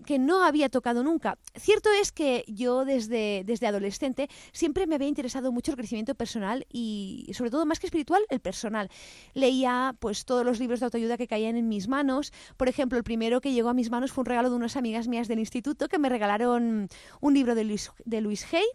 que 0.05 0.19
no 0.19 0.43
había 0.43 0.69
tocado 0.69 1.03
nunca. 1.03 1.37
Cierto 1.55 1.89
es 1.91 2.11
que 2.11 2.43
yo 2.47 2.83
desde, 2.83 3.43
desde 3.45 3.67
adolescente 3.67 4.27
siempre 4.51 4.87
me 4.87 4.95
había 4.95 5.07
interesado 5.07 5.51
mucho 5.51 5.71
el 5.71 5.77
crecimiento 5.77 6.15
personal 6.15 6.65
y 6.71 7.29
sobre 7.33 7.51
todo 7.51 7.65
más 7.65 7.79
que 7.79 7.87
espiritual, 7.87 8.23
el 8.29 8.39
personal. 8.39 8.89
Leía 9.33 9.95
pues 9.99 10.25
todos 10.25 10.45
los 10.45 10.59
libros 10.59 10.79
de 10.79 10.85
autoayuda 10.85 11.17
que 11.17 11.27
caían 11.27 11.55
en 11.55 11.67
mis 11.67 11.87
manos. 11.87 12.33
Por 12.57 12.69
ejemplo, 12.69 12.97
el 12.97 13.03
primero 13.03 13.39
que 13.39 13.53
llegó 13.53 13.69
a 13.69 13.73
mis 13.73 13.91
manos 13.91 14.11
fue 14.11 14.23
un 14.23 14.27
regalo 14.27 14.49
de 14.49 14.55
unas 14.55 14.75
amigas 14.75 15.07
mías 15.07 15.27
del 15.27 15.39
instituto 15.39 15.87
que 15.87 15.99
me 15.99 16.09
regalaron 16.09 16.89
un 17.21 17.33
libro 17.33 17.55
de 17.55 17.63
Luis, 17.63 17.91
de 18.03 18.21
Luis 18.21 18.51
Hay 18.53 18.65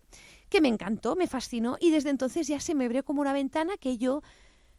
que 0.49 0.61
me 0.61 0.69
encantó, 0.69 1.15
me 1.15 1.27
fascinó 1.27 1.77
y 1.81 1.91
desde 1.91 2.11
entonces 2.11 2.49
ya 2.49 2.59
se 2.61 2.75
me 2.75 2.85
abrió 2.85 3.05
como 3.05 3.21
una 3.21 3.33
ventana 3.33 3.77
que 3.79 3.99
yo 3.99 4.23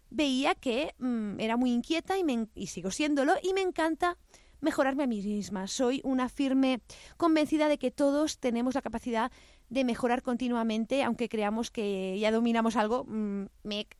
veía 0.10 0.54
que 0.54 0.94
mm, 1.00 1.40
era 1.40 1.58
muy 1.58 1.72
inquieta 1.72 2.18
y, 2.18 2.24
me, 2.24 2.48
y 2.54 2.68
sigo 2.68 2.92
siéndolo 2.92 3.34
y 3.42 3.54
me 3.54 3.62
encanta 3.62 4.18
mejorarme 4.62 5.04
a 5.04 5.08
mí 5.08 5.22
misma. 5.22 5.68
Soy 5.68 6.02
una 6.04 6.30
firme 6.30 6.82
convencida 7.18 7.68
de 7.68 7.78
que 7.78 7.92
todos 7.92 8.40
tenemos 8.40 8.76
la 8.76 8.82
capacidad 8.82 9.32
de 9.72 9.86
mejorar 9.86 10.22
continuamente, 10.22 11.02
aunque 11.02 11.30
creamos 11.30 11.72
que 11.72 12.20
ya 12.20 12.30
dominamos 12.30 12.76
algo, 12.76 13.06
mm, 13.08 13.46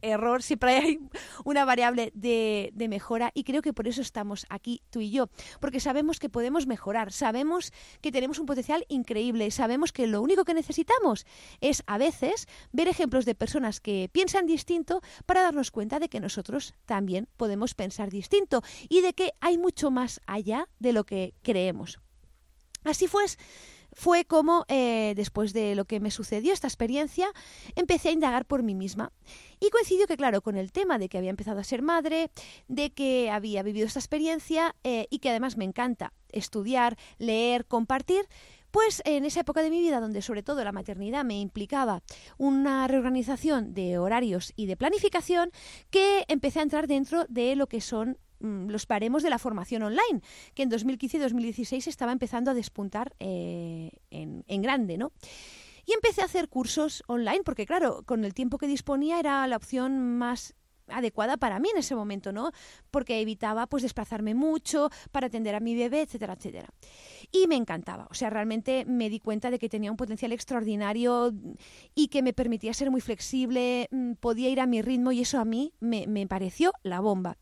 error, 0.02 0.44
siempre 0.44 0.76
hay 0.76 1.00
una 1.46 1.66
variable 1.66 2.12
de, 2.14 2.72
de, 2.74 2.88
mejora 2.90 3.32
y 3.34 3.46
creo 3.46 3.62
que 3.62 3.72
por 3.72 3.88
eso 3.88 4.02
estamos 4.02 4.46
aquí 4.50 4.82
tú 4.90 5.00
y 5.00 5.12
yo, 5.12 5.30
porque 5.62 5.80
sabemos 5.80 6.20
que 6.20 6.30
podemos 6.30 6.68
mejorar, 6.68 7.14
sabemos 7.14 7.72
que 8.02 8.12
tenemos 8.12 8.38
un 8.38 8.46
potencial 8.46 8.86
increíble, 8.90 9.50
sabemos 9.50 9.94
que 9.94 10.08
lo 10.08 10.22
único 10.22 10.44
que 10.44 10.54
necesitamos 10.54 11.26
es 11.62 11.84
a 11.88 11.98
veces 11.98 12.48
ver 12.74 12.90
ejemplos 12.90 13.24
de 13.24 13.34
personas 13.34 13.80
que 13.80 14.10
piensan 14.12 14.46
distinto 14.46 15.00
para 15.26 15.42
darnos 15.42 15.72
cuenta 15.72 16.00
de 16.00 16.10
que 16.10 16.20
nosotros 16.20 16.76
también 16.86 17.30
podemos 17.38 17.76
pensar 17.76 18.10
distinto 18.10 18.62
y 18.90 19.00
de 19.00 19.14
que 19.14 19.32
hay 19.40 19.58
mucho 19.58 19.90
más 19.90 20.20
allá 20.28 20.68
de 20.80 20.92
lo 20.92 21.06
que 21.06 21.34
creemos. 21.44 22.00
Así 22.84 23.08
pues, 23.08 23.38
fue 23.94 24.26
como, 24.26 24.66
eh, 24.68 25.14
después 25.16 25.54
de 25.54 25.76
lo 25.76 25.86
que 25.86 26.00
me 26.00 26.12
sucedió, 26.12 26.54
esta 26.54 26.68
experiencia, 26.68 27.28
empecé 27.76 28.10
a 28.10 28.12
indagar 28.12 28.46
por 28.46 28.64
mí 28.64 28.76
misma. 28.76 29.12
Y 29.60 29.70
coincidió 29.70 30.08
que, 30.08 30.18
claro, 30.18 30.42
con 30.42 30.58
el 30.58 30.72
tema 30.72 30.98
de 30.98 31.10
que 31.10 31.18
había 31.18 31.30
empezado 31.30 31.60
a 31.60 31.64
ser 31.64 31.82
madre, 31.82 32.32
de 32.68 32.92
que 32.92 33.30
había 33.30 33.64
vivido 33.64 33.86
esta 33.88 34.00
experiencia 34.00 34.76
eh, 34.84 35.08
y 35.10 35.20
que 35.20 35.30
además 35.30 35.58
me 35.58 35.66
encanta 35.66 36.14
estudiar, 36.30 36.98
leer, 37.18 37.66
compartir, 37.66 38.28
pues 38.72 39.02
en 39.06 39.26
esa 39.26 39.42
época 39.42 39.62
de 39.62 39.70
mi 39.70 39.82
vida 39.82 40.00
donde 40.00 40.22
sobre 40.22 40.44
todo 40.44 40.64
la 40.64 40.72
maternidad 40.72 41.26
me 41.26 41.40
implicaba 41.40 42.02
una 42.38 42.88
reorganización 42.88 43.74
de 43.74 43.98
horarios 43.98 44.54
y 44.56 44.66
de 44.66 44.78
planificación, 44.78 45.52
que 45.90 46.24
empecé 46.30 46.60
a 46.60 46.64
entrar 46.64 46.88
dentro 46.88 47.26
de 47.28 47.56
lo 47.56 47.68
que 47.68 47.82
son 47.82 48.18
los 48.42 48.86
paremos 48.86 49.24
de 49.24 49.30
la 49.30 49.40
formación 49.40 49.84
online, 49.84 50.22
que 50.54 50.64
en 50.64 50.70
2015 50.70 51.18
y 51.18 51.20
2016 51.20 51.88
estaba 51.88 52.12
empezando 52.12 52.52
a 52.52 52.54
despuntar 52.54 53.14
eh, 53.20 53.92
en, 54.10 54.44
en 54.48 54.62
grande, 54.62 54.98
¿no? 54.98 55.12
Y 55.86 55.94
empecé 55.94 56.22
a 56.22 56.26
hacer 56.26 56.48
cursos 56.48 57.04
online, 57.08 57.42
porque 57.44 57.66
claro, 57.66 58.04
con 58.06 58.24
el 58.24 58.34
tiempo 58.34 58.58
que 58.58 58.68
disponía 58.68 59.20
era 59.20 59.48
la 59.48 59.58
opción 59.58 60.18
más 60.18 60.56
adecuada 60.92 61.38
para 61.38 61.60
mí 61.60 61.70
en 61.72 61.80
ese 61.80 61.96
momento, 61.96 62.32
¿no? 62.32 62.52
Porque 62.92 63.22
evitaba 63.22 63.68
pues 63.68 63.84
desplazarme 63.84 64.36
mucho 64.36 64.90
para 65.12 65.28
atender 65.28 65.56
a 65.56 65.60
mi 65.60 65.76
bebé, 65.76 66.02
etcétera, 66.02 66.34
etcétera. 66.34 66.70
Y 67.32 67.48
me 67.48 67.56
encantaba, 67.56 68.08
o 68.12 68.14
sea, 68.14 68.30
realmente 68.30 68.86
me 68.86 69.10
di 69.10 69.20
cuenta 69.20 69.50
de 69.52 69.60
que 69.60 69.70
tenía 69.70 69.92
un 69.92 69.98
potencial 69.98 70.32
extraordinario 70.32 71.34
y 71.96 72.08
que 72.10 72.22
me 72.22 72.34
permitía 72.34 72.74
ser 72.74 72.92
muy 72.92 73.02
flexible, 73.02 73.88
mm, 73.92 74.14
podía 74.14 74.50
ir 74.50 74.60
a 74.60 74.68
mi 74.68 74.82
ritmo 74.82 75.12
y 75.12 75.22
eso 75.22 75.40
a 75.40 75.46
mí 75.46 75.74
me, 75.80 76.08
me 76.08 76.28
pareció 76.28 76.74
la 76.84 77.00
bomba. 77.00 77.38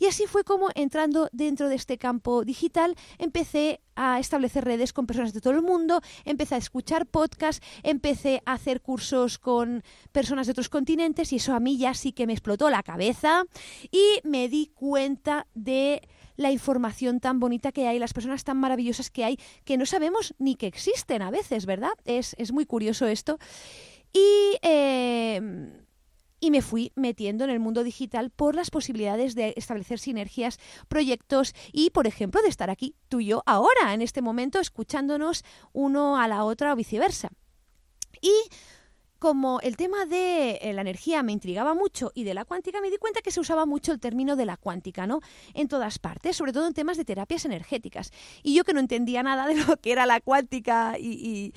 Y 0.00 0.06
así 0.06 0.26
fue 0.26 0.44
como 0.44 0.68
entrando 0.74 1.28
dentro 1.30 1.68
de 1.68 1.74
este 1.74 1.98
campo 1.98 2.42
digital 2.42 2.96
empecé 3.18 3.80
a 3.94 4.18
establecer 4.18 4.64
redes 4.64 4.94
con 4.94 5.06
personas 5.06 5.34
de 5.34 5.42
todo 5.42 5.52
el 5.52 5.60
mundo, 5.60 6.00
empecé 6.24 6.54
a 6.54 6.58
escuchar 6.58 7.04
podcasts, 7.06 7.64
empecé 7.82 8.42
a 8.46 8.54
hacer 8.54 8.80
cursos 8.80 9.38
con 9.38 9.84
personas 10.10 10.46
de 10.46 10.52
otros 10.52 10.70
continentes 10.70 11.34
y 11.34 11.36
eso 11.36 11.52
a 11.52 11.60
mí 11.60 11.76
ya 11.76 11.92
sí 11.92 12.12
que 12.12 12.26
me 12.26 12.32
explotó 12.32 12.70
la 12.70 12.82
cabeza 12.82 13.44
y 13.90 14.20
me 14.24 14.48
di 14.48 14.72
cuenta 14.74 15.46
de 15.54 16.00
la 16.36 16.50
información 16.50 17.20
tan 17.20 17.38
bonita 17.38 17.70
que 17.70 17.86
hay, 17.86 17.98
las 17.98 18.14
personas 18.14 18.42
tan 18.42 18.56
maravillosas 18.56 19.10
que 19.10 19.24
hay, 19.24 19.38
que 19.66 19.76
no 19.76 19.84
sabemos 19.84 20.34
ni 20.38 20.54
que 20.54 20.66
existen 20.66 21.20
a 21.20 21.30
veces, 21.30 21.66
¿verdad? 21.66 21.92
Es, 22.06 22.34
es 22.38 22.52
muy 22.52 22.64
curioso 22.64 23.06
esto. 23.06 23.38
Y 24.14 24.56
eh, 24.62 25.79
y 26.40 26.50
me 26.50 26.62
fui 26.62 26.92
metiendo 26.96 27.44
en 27.44 27.50
el 27.50 27.60
mundo 27.60 27.84
digital 27.84 28.30
por 28.30 28.54
las 28.54 28.70
posibilidades 28.70 29.34
de 29.34 29.54
establecer 29.56 29.98
sinergias, 29.98 30.58
proyectos 30.88 31.54
y, 31.72 31.90
por 31.90 32.06
ejemplo, 32.06 32.42
de 32.42 32.48
estar 32.48 32.70
aquí 32.70 32.96
tú 33.08 33.20
y 33.20 33.26
yo 33.26 33.42
ahora, 33.46 33.94
en 33.94 34.02
este 34.02 34.22
momento, 34.22 34.58
escuchándonos 34.58 35.44
uno 35.72 36.18
a 36.18 36.26
la 36.28 36.44
otra 36.44 36.72
o 36.72 36.76
viceversa. 36.76 37.30
Y 38.20 38.32
como 39.20 39.60
el 39.60 39.76
tema 39.76 40.06
de 40.06 40.58
eh, 40.62 40.72
la 40.72 40.80
energía 40.80 41.22
me 41.22 41.32
intrigaba 41.32 41.74
mucho 41.74 42.10
y 42.14 42.24
de 42.24 42.32
la 42.32 42.46
cuántica, 42.46 42.80
me 42.80 42.90
di 42.90 42.96
cuenta 42.96 43.20
que 43.20 43.30
se 43.30 43.38
usaba 43.38 43.66
mucho 43.66 43.92
el 43.92 44.00
término 44.00 44.34
de 44.34 44.46
la 44.46 44.56
cuántica, 44.56 45.06
¿no? 45.06 45.20
En 45.52 45.68
todas 45.68 45.98
partes, 45.98 46.36
sobre 46.36 46.54
todo 46.54 46.66
en 46.66 46.72
temas 46.72 46.96
de 46.96 47.04
terapias 47.04 47.44
energéticas. 47.44 48.12
Y 48.42 48.54
yo 48.54 48.64
que 48.64 48.72
no 48.72 48.80
entendía 48.80 49.22
nada 49.22 49.46
de 49.46 49.56
lo 49.56 49.76
que 49.76 49.92
era 49.92 50.06
la 50.06 50.20
cuántica 50.20 50.96
y, 50.98 51.52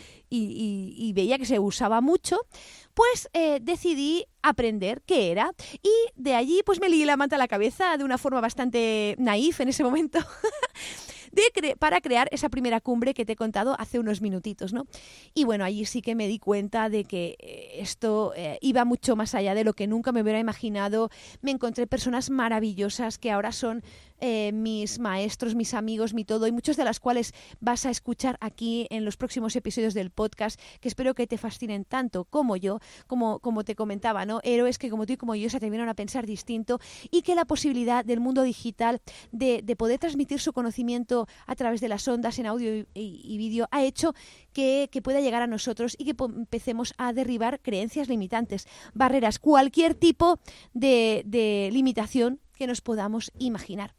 veía 1.13 1.37
que 1.37 1.45
se 1.45 1.59
usaba 1.59 2.01
mucho, 2.01 2.37
pues 2.93 3.29
eh, 3.33 3.59
decidí 3.61 4.25
aprender 4.41 5.01
qué 5.05 5.31
era 5.31 5.53
y 5.81 5.91
de 6.15 6.35
allí 6.35 6.61
pues 6.65 6.81
me 6.81 6.89
lié 6.89 7.05
la 7.05 7.15
manta 7.17 7.37
a 7.37 7.39
la 7.39 7.47
cabeza 7.47 7.95
de 7.97 8.03
una 8.03 8.17
forma 8.17 8.41
bastante 8.41 9.15
naif 9.19 9.61
en 9.61 9.69
ese 9.69 9.83
momento 9.83 10.19
para 11.79 12.01
crear 12.01 12.27
esa 12.31 12.49
primera 12.49 12.81
cumbre 12.81 13.13
que 13.13 13.25
te 13.25 13.33
he 13.33 13.35
contado 13.35 13.75
hace 13.79 13.99
unos 13.99 14.21
minutitos, 14.21 14.73
¿no? 14.73 14.87
Y 15.33 15.43
bueno, 15.43 15.65
allí 15.65 15.85
sí 15.85 16.01
que 16.01 16.15
me 16.15 16.27
di 16.27 16.39
cuenta 16.39 16.89
de 16.89 17.03
que 17.05 17.35
eh, 17.39 17.79
esto 17.79 18.33
eh, 18.35 18.57
iba 18.61 18.85
mucho 18.85 19.15
más 19.15 19.35
allá 19.35 19.55
de 19.55 19.63
lo 19.63 19.73
que 19.73 19.87
nunca 19.87 20.11
me 20.11 20.21
hubiera 20.21 20.39
imaginado. 20.39 21.09
Me 21.41 21.51
encontré 21.51 21.87
personas 21.87 22.29
maravillosas 22.29 23.17
que 23.17 23.31
ahora 23.31 23.51
son 23.51 23.83
eh, 24.19 24.51
mis 24.53 24.99
maestros, 24.99 25.55
mis 25.55 25.73
amigos, 25.73 26.13
mi 26.13 26.25
todo, 26.25 26.47
y 26.47 26.51
muchos 26.51 26.77
de 26.77 26.85
las 26.85 26.99
cuales 26.99 27.33
vas 27.59 27.85
a 27.85 27.89
escuchar 27.89 28.37
aquí 28.41 28.87
en 28.89 29.05
los 29.05 29.17
próximos 29.17 29.55
episodios 29.55 29.93
del 29.93 30.11
podcast, 30.11 30.59
que 30.79 30.87
espero 30.87 31.13
que 31.13 31.27
te 31.27 31.37
fascinen 31.37 31.85
tanto 31.85 32.25
como 32.25 32.55
yo, 32.55 32.79
como, 33.07 33.39
como 33.39 33.63
te 33.63 33.75
comentaba, 33.75 34.25
¿no? 34.25 34.39
Héroes 34.43 34.77
que 34.77 34.89
como 34.89 35.05
tú 35.05 35.13
y 35.13 35.17
como 35.17 35.35
yo 35.35 35.49
se 35.49 35.57
atrevieron 35.57 35.89
a 35.89 35.93
pensar 35.93 36.25
distinto 36.25 36.79
y 37.11 37.21
que 37.21 37.35
la 37.35 37.45
posibilidad 37.45 38.05
del 38.05 38.19
mundo 38.19 38.43
digital 38.43 39.01
de, 39.31 39.63
poder 39.77 39.99
transmitir 39.99 40.39
su 40.39 40.53
conocimiento 40.53 41.27
a 41.47 41.55
través 41.55 41.81
de 41.81 41.89
las 41.89 42.07
ondas 42.07 42.37
en 42.39 42.45
audio 42.45 42.85
y, 42.93 43.37
vídeo 43.37 43.67
ha 43.71 43.83
hecho 43.83 44.13
que, 44.53 44.89
pueda 45.03 45.19
llegar 45.19 45.41
a 45.41 45.47
nosotros 45.47 45.95
y 45.97 46.05
que 46.05 46.15
empecemos 46.23 46.93
a 46.97 47.11
derribar 47.11 47.59
creencias 47.59 48.07
limitantes, 48.07 48.67
barreras, 48.93 49.39
cualquier 49.39 49.95
tipo 49.95 50.39
de 50.73 51.69
limitación 51.73 52.39
que 52.63 52.67
nos 52.67 52.79
podamos 52.79 53.29
imaginar. 53.39 53.93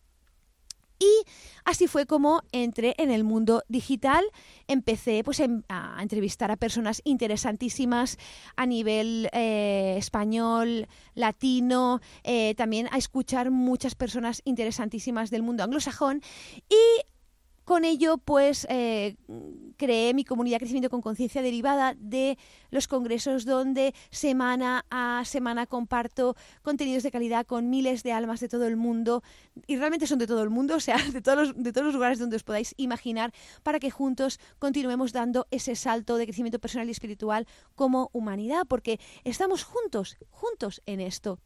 Y 0.99 1.25
así 1.67 1.87
fue 1.87 2.07
como 2.07 2.41
entré 2.51 2.95
en 2.97 3.11
el 3.11 3.25
mundo 3.25 3.63
digital. 3.69 4.25
Empecé 4.69 5.23
pues, 5.23 5.43
a 5.69 5.99
entrevistar 6.01 6.51
a 6.51 6.57
personas 6.57 7.03
interesantísimas 7.05 8.17
a 8.57 8.65
nivel 8.65 9.29
eh, 9.33 9.97
español, 9.99 10.89
latino, 11.15 12.01
eh, 12.23 12.55
también 12.55 12.89
a 12.91 12.97
escuchar 12.97 13.51
muchas 13.51 13.95
personas 13.95 14.41
interesantísimas 14.47 15.31
del 15.31 15.43
mundo 15.43 15.63
anglosajón 15.63 16.23
y 16.71 17.05
con 17.65 17.85
ello, 17.85 18.19
pues 18.19 18.67
eh, 18.71 19.17
creé 19.77 20.15
mi 20.15 20.25
comunidad 20.25 20.59
Crecimiento 20.59 20.91
con 20.91 21.03
Conciencia 21.03 21.43
derivada 21.43 21.95
de 21.99 22.39
los 22.71 22.89
congresos 22.89 23.45
donde 23.45 23.95
semana 24.11 24.85
a 24.91 25.23
semana 25.25 25.67
comparto 25.67 26.37
contenidos 26.63 27.03
de 27.03 27.11
calidad 27.11 27.47
con 27.47 27.71
miles 27.71 28.03
de 28.03 28.13
almas 28.13 28.41
de 28.41 28.49
todo 28.49 28.67
el 28.67 28.77
mundo 28.77 29.23
y 29.67 29.77
realmente 29.77 30.07
son 30.07 30.19
de 30.19 30.27
todo 30.27 30.43
el 30.43 30.51
mundo, 30.51 30.77
o 30.77 30.81
sea, 30.81 30.97
de 31.13 31.21
todos 31.21 31.49
los, 31.49 31.63
de 31.63 31.73
todos 31.73 31.87
los 31.87 31.95
lugares 31.95 32.19
donde 32.19 32.37
os 32.37 32.43
podáis 32.43 32.75
imaginar 32.77 33.33
para 33.63 33.81
que 33.81 33.91
juntos 33.91 34.39
continuemos 34.59 35.13
dando 35.13 35.47
ese 35.51 35.77
salto 35.77 36.17
de 36.17 36.25
crecimiento 36.25 36.59
personal 36.59 36.89
y 36.89 36.93
espiritual 36.93 37.47
como 37.75 38.11
humanidad, 38.13 38.67
porque 38.69 39.01
estamos 39.25 39.65
juntos, 39.65 40.17
juntos 40.31 40.83
en 40.87 41.01
esto. 41.01 41.39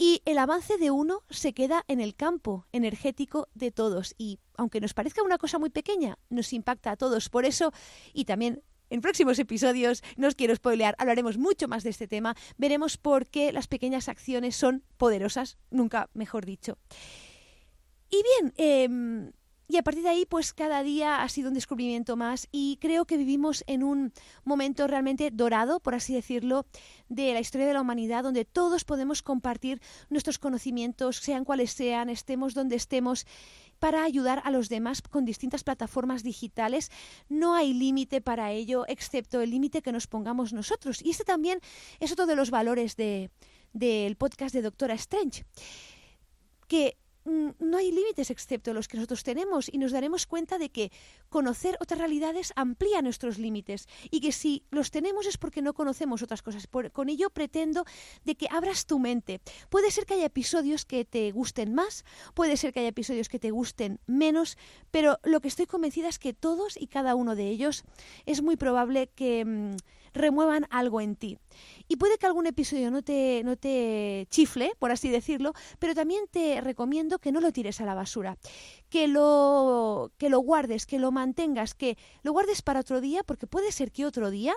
Y 0.00 0.22
el 0.24 0.38
avance 0.38 0.78
de 0.78 0.92
uno 0.92 1.24
se 1.28 1.52
queda 1.52 1.84
en 1.88 2.00
el 2.00 2.14
campo 2.14 2.66
energético 2.70 3.48
de 3.54 3.72
todos. 3.72 4.14
Y 4.16 4.38
aunque 4.56 4.80
nos 4.80 4.94
parezca 4.94 5.24
una 5.24 5.38
cosa 5.38 5.58
muy 5.58 5.70
pequeña, 5.70 6.18
nos 6.30 6.52
impacta 6.52 6.92
a 6.92 6.96
todos. 6.96 7.28
Por 7.28 7.44
eso, 7.44 7.72
y 8.14 8.24
también 8.24 8.62
en 8.90 9.00
próximos 9.00 9.40
episodios, 9.40 10.04
no 10.16 10.28
os 10.28 10.36
quiero 10.36 10.54
spoilear, 10.54 10.94
hablaremos 10.98 11.36
mucho 11.36 11.66
más 11.66 11.82
de 11.82 11.90
este 11.90 12.06
tema, 12.06 12.36
veremos 12.56 12.96
por 12.96 13.26
qué 13.26 13.52
las 13.52 13.66
pequeñas 13.66 14.08
acciones 14.08 14.54
son 14.54 14.84
poderosas, 14.96 15.58
nunca 15.70 16.08
mejor 16.14 16.46
dicho. 16.46 16.78
Y 18.08 18.22
bien, 18.22 18.54
eh, 18.56 19.32
y 19.70 19.76
a 19.76 19.82
partir 19.82 20.02
de 20.02 20.08
ahí, 20.08 20.24
pues 20.24 20.54
cada 20.54 20.82
día 20.82 21.22
ha 21.22 21.28
sido 21.28 21.48
un 21.48 21.54
descubrimiento 21.54 22.16
más 22.16 22.48
y 22.50 22.78
creo 22.80 23.04
que 23.04 23.18
vivimos 23.18 23.64
en 23.66 23.82
un 23.82 24.14
momento 24.42 24.86
realmente 24.86 25.30
dorado, 25.30 25.78
por 25.78 25.94
así 25.94 26.14
decirlo, 26.14 26.64
de 27.10 27.34
la 27.34 27.40
historia 27.40 27.66
de 27.66 27.74
la 27.74 27.82
humanidad, 27.82 28.22
donde 28.22 28.46
todos 28.46 28.84
podemos 28.84 29.22
compartir 29.22 29.82
nuestros 30.08 30.38
conocimientos, 30.38 31.18
sean 31.18 31.44
cuales 31.44 31.70
sean, 31.70 32.08
estemos 32.08 32.54
donde 32.54 32.76
estemos, 32.76 33.26
para 33.78 34.04
ayudar 34.04 34.40
a 34.44 34.50
los 34.50 34.70
demás 34.70 35.02
con 35.02 35.26
distintas 35.26 35.64
plataformas 35.64 36.22
digitales. 36.22 36.90
No 37.28 37.54
hay 37.54 37.74
límite 37.74 38.22
para 38.22 38.50
ello, 38.52 38.86
excepto 38.88 39.42
el 39.42 39.50
límite 39.50 39.82
que 39.82 39.92
nos 39.92 40.06
pongamos 40.06 40.54
nosotros. 40.54 41.02
Y 41.04 41.10
este 41.10 41.24
también 41.24 41.60
es 42.00 42.10
otro 42.10 42.24
de 42.24 42.36
los 42.36 42.50
valores 42.50 42.96
del 42.96 43.30
de, 43.74 44.16
podcast 44.18 44.54
de 44.54 44.62
Doctora 44.62 44.94
Strange, 44.94 45.44
que 46.68 46.96
no 47.28 47.76
hay 47.76 47.92
límites 47.92 48.30
excepto 48.30 48.72
los 48.72 48.88
que 48.88 48.96
nosotros 48.96 49.22
tenemos 49.22 49.68
y 49.72 49.78
nos 49.78 49.92
daremos 49.92 50.26
cuenta 50.26 50.58
de 50.58 50.70
que 50.70 50.90
conocer 51.28 51.76
otras 51.80 51.98
realidades 51.98 52.52
amplía 52.56 53.02
nuestros 53.02 53.38
límites 53.38 53.86
y 54.10 54.20
que 54.20 54.32
si 54.32 54.64
los 54.70 54.90
tenemos 54.90 55.26
es 55.26 55.38
porque 55.38 55.62
no 55.62 55.74
conocemos 55.74 56.22
otras 56.22 56.42
cosas. 56.42 56.66
con 56.92 57.08
ello 57.08 57.30
pretendo 57.30 57.84
de 58.24 58.34
que 58.34 58.48
abras 58.50 58.86
tu 58.86 58.98
mente. 58.98 59.40
Puede 59.68 59.90
ser 59.90 60.06
que 60.06 60.14
haya 60.14 60.26
episodios 60.26 60.84
que 60.84 61.04
te 61.04 61.30
gusten 61.32 61.74
más, 61.74 62.04
puede 62.34 62.56
ser 62.56 62.72
que 62.72 62.80
haya 62.80 62.88
episodios 62.88 63.28
que 63.28 63.38
te 63.38 63.50
gusten 63.50 64.00
menos, 64.06 64.56
pero 64.90 65.18
lo 65.22 65.40
que 65.40 65.48
estoy 65.48 65.66
convencida 65.66 66.08
es 66.08 66.18
que 66.18 66.32
todos 66.32 66.76
y 66.80 66.86
cada 66.86 67.14
uno 67.14 67.34
de 67.34 67.48
ellos 67.48 67.84
es 68.26 68.42
muy 68.42 68.56
probable 68.56 69.08
que... 69.14 69.44
Mm, 69.44 69.76
remuevan 70.18 70.66
algo 70.70 71.00
en 71.00 71.16
ti. 71.16 71.38
Y 71.88 71.96
puede 71.96 72.18
que 72.18 72.26
algún 72.26 72.46
episodio 72.46 72.90
no 72.90 73.02
te, 73.02 73.42
no 73.44 73.56
te 73.56 74.26
chifle, 74.30 74.72
por 74.78 74.90
así 74.90 75.08
decirlo, 75.08 75.54
pero 75.78 75.94
también 75.94 76.24
te 76.30 76.60
recomiendo 76.60 77.18
que 77.18 77.32
no 77.32 77.40
lo 77.40 77.52
tires 77.52 77.80
a 77.80 77.86
la 77.86 77.94
basura, 77.94 78.36
que 78.90 79.08
lo, 79.08 80.12
que 80.18 80.28
lo 80.28 80.40
guardes, 80.40 80.84
que 80.84 80.98
lo 80.98 81.10
mantengas, 81.12 81.74
que 81.74 81.96
lo 82.22 82.32
guardes 82.32 82.62
para 82.62 82.80
otro 82.80 83.00
día, 83.00 83.22
porque 83.24 83.46
puede 83.46 83.72
ser 83.72 83.90
que 83.90 84.04
otro 84.04 84.30
día 84.30 84.54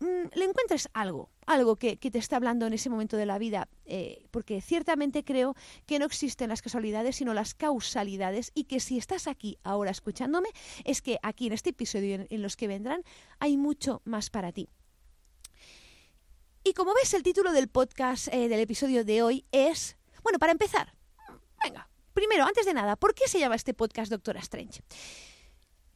le 0.00 0.44
encuentres 0.44 0.88
algo, 0.94 1.30
algo 1.46 1.76
que, 1.76 1.96
te 1.96 2.18
está 2.18 2.36
hablando 2.36 2.66
en 2.66 2.72
ese 2.72 2.88
momento 2.88 3.16
de 3.16 3.26
la 3.26 3.38
vida, 3.38 3.68
eh, 3.84 4.26
porque 4.30 4.60
ciertamente 4.62 5.24
creo 5.24 5.54
que 5.86 5.98
no 5.98 6.06
existen 6.06 6.48
las 6.48 6.62
casualidades, 6.62 7.16
sino 7.16 7.34
las 7.34 7.54
causalidades, 7.54 8.50
y 8.54 8.64
que 8.64 8.80
si 8.80 8.96
estás 8.96 9.26
aquí 9.26 9.58
ahora 9.62 9.90
escuchándome, 9.90 10.48
es 10.84 11.02
que 11.02 11.18
aquí 11.22 11.46
en 11.46 11.52
este 11.52 11.70
episodio 11.70 12.26
y 12.28 12.34
en, 12.34 12.42
los 12.42 12.56
que 12.56 12.68
vendrán 12.68 13.02
hay 13.38 13.56
mucho 13.56 14.00
más 14.04 14.30
para 14.30 14.52
ti. 14.52 14.68
Y 16.64 16.72
como 16.72 16.94
ves, 16.94 17.12
el 17.14 17.22
título 17.22 17.52
del 17.52 17.68
podcast 17.68 18.28
eh, 18.28 18.48
del 18.48 18.60
episodio 18.60 19.04
de 19.04 19.22
hoy 19.22 19.44
es, 19.52 19.96
bueno, 20.22 20.38
para 20.38 20.52
empezar, 20.52 20.94
venga, 21.62 21.90
primero, 22.14 22.44
antes 22.44 22.64
de 22.64 22.74
nada, 22.74 22.96
¿por 22.96 23.14
qué 23.14 23.28
se 23.28 23.38
llama 23.38 23.56
este 23.56 23.74
podcast 23.74 24.10
Doctora 24.10 24.40
Strange? 24.40 24.82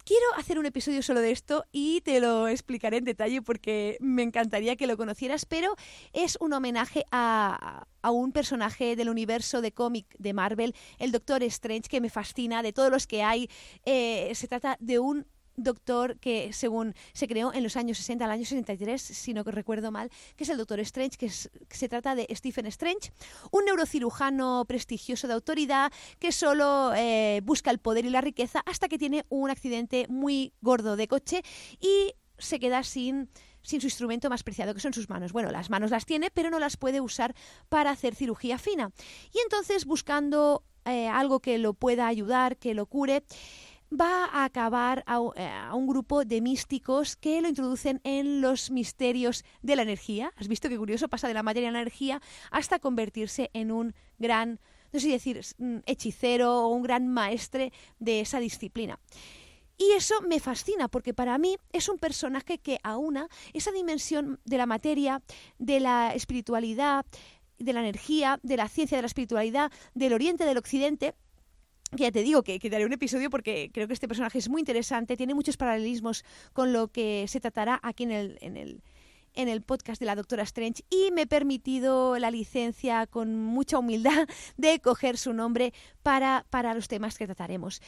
Quiero 0.04 0.26
hacer 0.36 0.58
un 0.58 0.66
episodio 0.66 1.02
solo 1.02 1.20
de 1.20 1.30
esto 1.30 1.64
y 1.72 2.02
te 2.02 2.20
lo 2.20 2.46
explicaré 2.46 2.98
en 2.98 3.04
detalle 3.04 3.40
porque 3.40 3.96
me 4.00 4.22
encantaría 4.22 4.76
que 4.76 4.86
lo 4.86 4.98
conocieras, 4.98 5.46
pero 5.46 5.76
es 6.12 6.36
un 6.42 6.52
homenaje 6.52 7.06
a, 7.10 7.86
un 8.02 8.30
personaje 8.32 8.96
del 8.96 9.08
universo 9.08 9.62
de 9.62 9.72
cómic 9.72 10.14
de 10.18 10.34
Marvel, 10.34 10.74
el 10.98 11.10
Doctor 11.10 11.42
Strange, 11.44 11.88
que 11.88 12.02
me 12.02 12.10
fascina, 12.10 12.62
de 12.62 12.74
todos 12.74 12.90
los 12.90 13.06
que 13.06 13.22
hay. 13.22 13.48
Eh, 13.86 14.30
se 14.34 14.46
trata 14.46 14.76
de 14.78 14.98
un 14.98 15.26
doctor 15.56 16.18
que 16.18 16.52
según 16.52 16.94
se 17.12 17.28
creó 17.28 17.52
en 17.52 17.62
los 17.62 17.76
años 17.76 17.98
60 17.98 18.24
al 18.24 18.30
año 18.30 18.44
63, 18.44 19.00
si 19.00 19.34
no 19.34 19.42
recuerdo 19.42 19.90
mal, 19.90 20.10
que 20.36 20.44
es 20.44 20.50
el 20.50 20.56
Doctor 20.56 20.80
Strange, 20.80 21.16
que, 21.16 21.30
se 21.30 21.88
trata 21.88 22.14
de 22.14 22.26
Stephen 22.34 22.66
Strange, 22.66 23.12
un 23.50 23.64
neurocirujano 23.64 24.64
prestigioso 24.66 25.28
de 25.28 25.34
autoridad 25.34 25.92
que 26.18 26.32
solo 26.32 26.92
eh, 26.94 27.40
busca 27.44 27.70
el 27.70 27.78
poder 27.78 28.04
y 28.04 28.10
la 28.10 28.20
riqueza 28.20 28.62
hasta 28.66 28.88
que 28.88 28.98
tiene 28.98 29.24
un 29.28 29.50
accidente 29.50 30.06
muy 30.08 30.52
gordo 30.60 30.96
de 30.96 31.08
coche 31.08 31.42
y 31.80 32.14
se 32.38 32.58
queda 32.58 32.82
sin 32.82 33.28
sin 33.64 33.80
su 33.80 33.86
instrumento 33.86 34.28
más 34.28 34.42
preciado, 34.42 34.74
que 34.74 34.80
son 34.80 34.92
sus 34.92 35.08
manos. 35.08 35.32
Bueno, 35.32 35.50
las 35.50 35.70
manos 35.70 35.90
las 35.90 36.04
tiene, 36.04 36.30
pero 36.30 36.50
no 36.50 36.58
las 36.58 36.76
puede 36.76 37.00
usar 37.00 37.34
para 37.70 37.90
hacer 37.90 38.14
cirugía 38.14 38.58
fina. 38.58 38.92
Y 39.32 39.38
entonces, 39.38 39.86
buscando 39.86 40.62
eh, 40.84 41.08
algo 41.08 41.40
que 41.40 41.56
lo 41.58 41.72
pueda 41.72 42.06
ayudar, 42.06 42.58
que 42.58 42.74
lo 42.74 42.84
cure, 42.86 43.24
va 44.00 44.26
a 44.26 44.44
acabar 44.44 45.04
eh, 45.36 45.46
a, 45.46 45.74
un 45.74 45.86
grupo 45.86 46.24
de 46.24 46.40
místicos 46.40 47.16
que 47.16 47.40
lo 47.40 47.48
introducen 47.48 48.00
en 48.04 48.40
los 48.40 48.70
misterios 48.70 49.44
de 49.62 49.76
la 49.76 49.82
energía. 49.82 50.32
¿Has 50.36 50.48
visto 50.48 50.68
qué 50.68 50.78
curioso? 50.78 51.08
Pasa 51.08 51.28
de 51.28 51.34
la 51.34 51.42
materia 51.42 51.68
a 51.68 51.72
la 51.72 51.80
energía 51.80 52.20
hasta 52.50 52.78
convertirse 52.78 53.50
en 53.52 53.70
un 53.70 53.94
gran, 54.18 54.60
no 54.92 55.00
sé 55.00 55.08
decir, 55.08 55.40
mm, 55.58 55.78
hechicero 55.86 56.64
o 56.64 56.68
un 56.68 56.82
gran 56.82 57.08
maestre 57.08 57.72
de 57.98 58.20
esa 58.20 58.40
disciplina. 58.40 58.98
Y 59.76 59.90
eso 59.92 60.20
me 60.22 60.38
fascina 60.38 60.88
porque 60.88 61.14
para 61.14 61.36
mí 61.38 61.56
es 61.72 61.88
un 61.88 61.98
personaje 61.98 62.58
que 62.58 62.78
aúna 62.82 63.28
esa 63.52 63.72
dimensión 63.72 64.40
de 64.44 64.56
la 64.56 64.66
materia, 64.66 65.22
de 65.58 65.80
la 65.80 66.14
espiritualidad, 66.14 67.04
de 67.58 67.72
la 67.72 67.80
energía, 67.80 68.38
de 68.42 68.56
la 68.56 68.68
ciencia 68.68 68.98
de 68.98 69.02
la 69.02 69.06
espiritualidad, 69.06 69.72
del 69.94 70.12
oriente, 70.12 70.44
del 70.44 70.58
occidente, 70.58 71.14
ya 71.96 72.12
te 72.12 72.22
digo 72.22 72.42
que, 72.42 72.58
que, 72.58 72.70
te 72.70 72.76
haré 72.76 72.86
un 72.86 72.92
episodio 72.92 73.30
porque 73.30 73.70
creo 73.72 73.86
que 73.86 73.94
este 73.94 74.08
personaje 74.08 74.38
es 74.38 74.48
muy 74.48 74.60
interesante, 74.60 75.16
tiene 75.16 75.34
muchos 75.34 75.56
paralelismos 75.56 76.24
con 76.52 76.72
lo 76.72 76.88
que 76.88 77.26
se 77.28 77.40
tratará 77.40 77.80
aquí 77.82 78.04
en 78.04 78.10
el, 78.10 78.38
en 78.40 78.56
el, 78.56 78.82
en 79.34 79.48
el 79.48 79.62
podcast 79.62 80.00
de 80.00 80.06
la 80.06 80.16
doctora 80.16 80.42
Strange 80.44 80.84
y 80.90 81.10
me 81.12 81.22
he 81.22 81.26
permitido 81.26 82.18
la 82.18 82.30
licencia 82.30 83.06
con 83.06 83.36
mucha 83.36 83.78
humildad 83.78 84.28
de 84.56 84.80
coger 84.80 85.18
su 85.18 85.32
nombre 85.32 85.72
para, 86.02 86.46
para 86.50 86.74
los 86.74 86.88
temas 86.88 87.18
que 87.18 87.26
trataremos. 87.26 87.80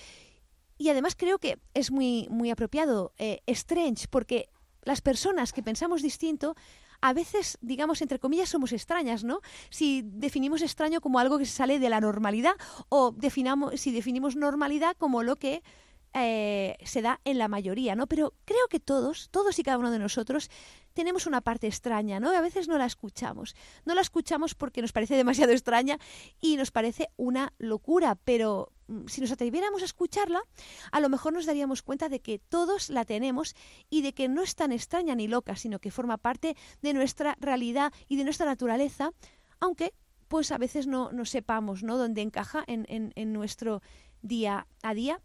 Y 0.79 0.91
además 0.91 1.15
creo 1.17 1.39
que 1.39 1.59
es 1.73 1.91
muy, 1.91 2.27
muy 2.31 2.51
apropiado 2.51 3.15
eh, 3.19 3.41
Strange 3.47 4.09
porque 4.11 4.51
las 4.83 5.01
personas 5.01 5.53
que 5.53 5.63
pensamos 5.63 6.03
distinto 6.03 6.55
a 7.01 7.13
veces, 7.13 7.59
digamos, 7.61 8.03
entre 8.03 8.19
comillas, 8.19 8.49
somos 8.49 8.73
extrañas, 8.73 9.25
¿no? 9.25 9.41
Si 9.71 10.03
definimos 10.05 10.63
extraño 10.63 11.01
como 11.01 11.19
algo 11.19 11.39
que 11.39 11.47
sale 11.47 11.79
de 11.79 11.89
la 11.89 12.01
normalidad 12.01 12.55
o 12.89 13.13
definamos, 13.13 13.81
si 13.81 13.93
definimos 13.93 14.37
normalidad 14.37 14.97
como 14.97 15.23
lo 15.23 15.37
que 15.37 15.63
eh, 16.19 16.77
se 16.85 17.03
da 17.03 17.21
en 17.25 17.37
la 17.37 17.49
mayoría, 17.49 17.95
¿no? 17.95 18.07
Pero 18.07 18.33
creo 18.47 18.69
que 18.71 18.81
todos, 18.81 19.29
todos 19.31 19.59
y 19.59 19.63
cada 19.63 19.77
uno 19.77 19.91
de 19.91 19.99
nosotros, 19.99 20.51
tenemos 20.95 21.27
una 21.27 21.43
parte 21.43 21.67
extraña, 21.67 22.21
¿no? 22.21 22.31
a 22.31 22.41
veces 22.41 22.69
no 22.69 22.79
la 22.79 22.87
escuchamos. 22.87 23.55
No 23.85 23.95
la 23.95 24.01
escuchamos 24.01 24.55
porque 24.55 24.81
nos 24.81 24.93
parece 24.93 25.15
demasiado 25.15 25.53
extraña 25.53 25.99
y 26.41 26.57
nos 26.57 26.71
parece 26.71 27.11
una 27.17 27.53
locura, 27.59 28.15
pero 28.15 28.73
mm, 28.87 29.09
si 29.09 29.21
nos 29.21 29.31
atreviéramos 29.31 29.83
a 29.83 29.85
escucharla, 29.85 30.41
a 30.91 31.01
lo 31.01 31.11
mejor 31.11 31.35
nos 31.35 31.45
daríamos 31.45 31.83
cuenta 31.83 32.09
de 32.09 32.21
que 32.21 32.39
todos 32.39 32.89
la 32.89 33.05
tenemos 33.05 33.55
y 33.91 34.01
de 34.01 34.15
que 34.15 34.29
no 34.29 34.43
es 34.43 34.55
tan 34.55 34.73
extraña 34.73 35.15
ni 35.15 35.29
loca, 35.29 35.55
sino 35.55 35.81
que 35.81 35.91
forma 35.91 36.17
parte 36.17 36.57
de 36.81 36.95
nuestra 36.95 37.37
realidad 37.41 37.93
y 38.09 38.17
de 38.17 38.25
nuestra 38.25 38.47
naturaleza, 38.47 39.13
aunque 39.61 39.93
pues 40.29 40.51
a 40.51 40.57
veces 40.57 40.87
no, 40.87 41.13
no 41.13 41.27
sepamos 41.27 41.83
¿no? 41.83 41.99
dónde 41.99 42.23
encaja 42.23 42.65
en, 42.67 42.87
en 42.89 43.33
nuestro 43.35 43.83
día 44.23 44.67
a 44.83 44.95
día 44.95 45.21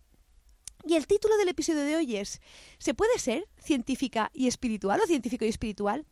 y 0.87 0.95
el 0.95 1.07
título 1.07 1.37
del 1.37 1.49
episodio 1.49 1.83
de 1.83 1.95
hoy 1.95 2.15
es 2.17 2.41
¿Se 2.77 2.93
puede 2.93 3.17
ser 3.19 3.47
científica 3.57 4.31
y 4.33 4.47
espiritual 4.47 4.99
o 5.03 5.07
científico 5.07 5.45
y 5.45 5.49
espiritual? 5.49 6.05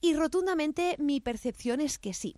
Y 0.00 0.14
rotundamente 0.14 0.96
mi 0.98 1.20
percepción 1.20 1.80
es 1.80 1.98
que 1.98 2.14
sí. 2.14 2.36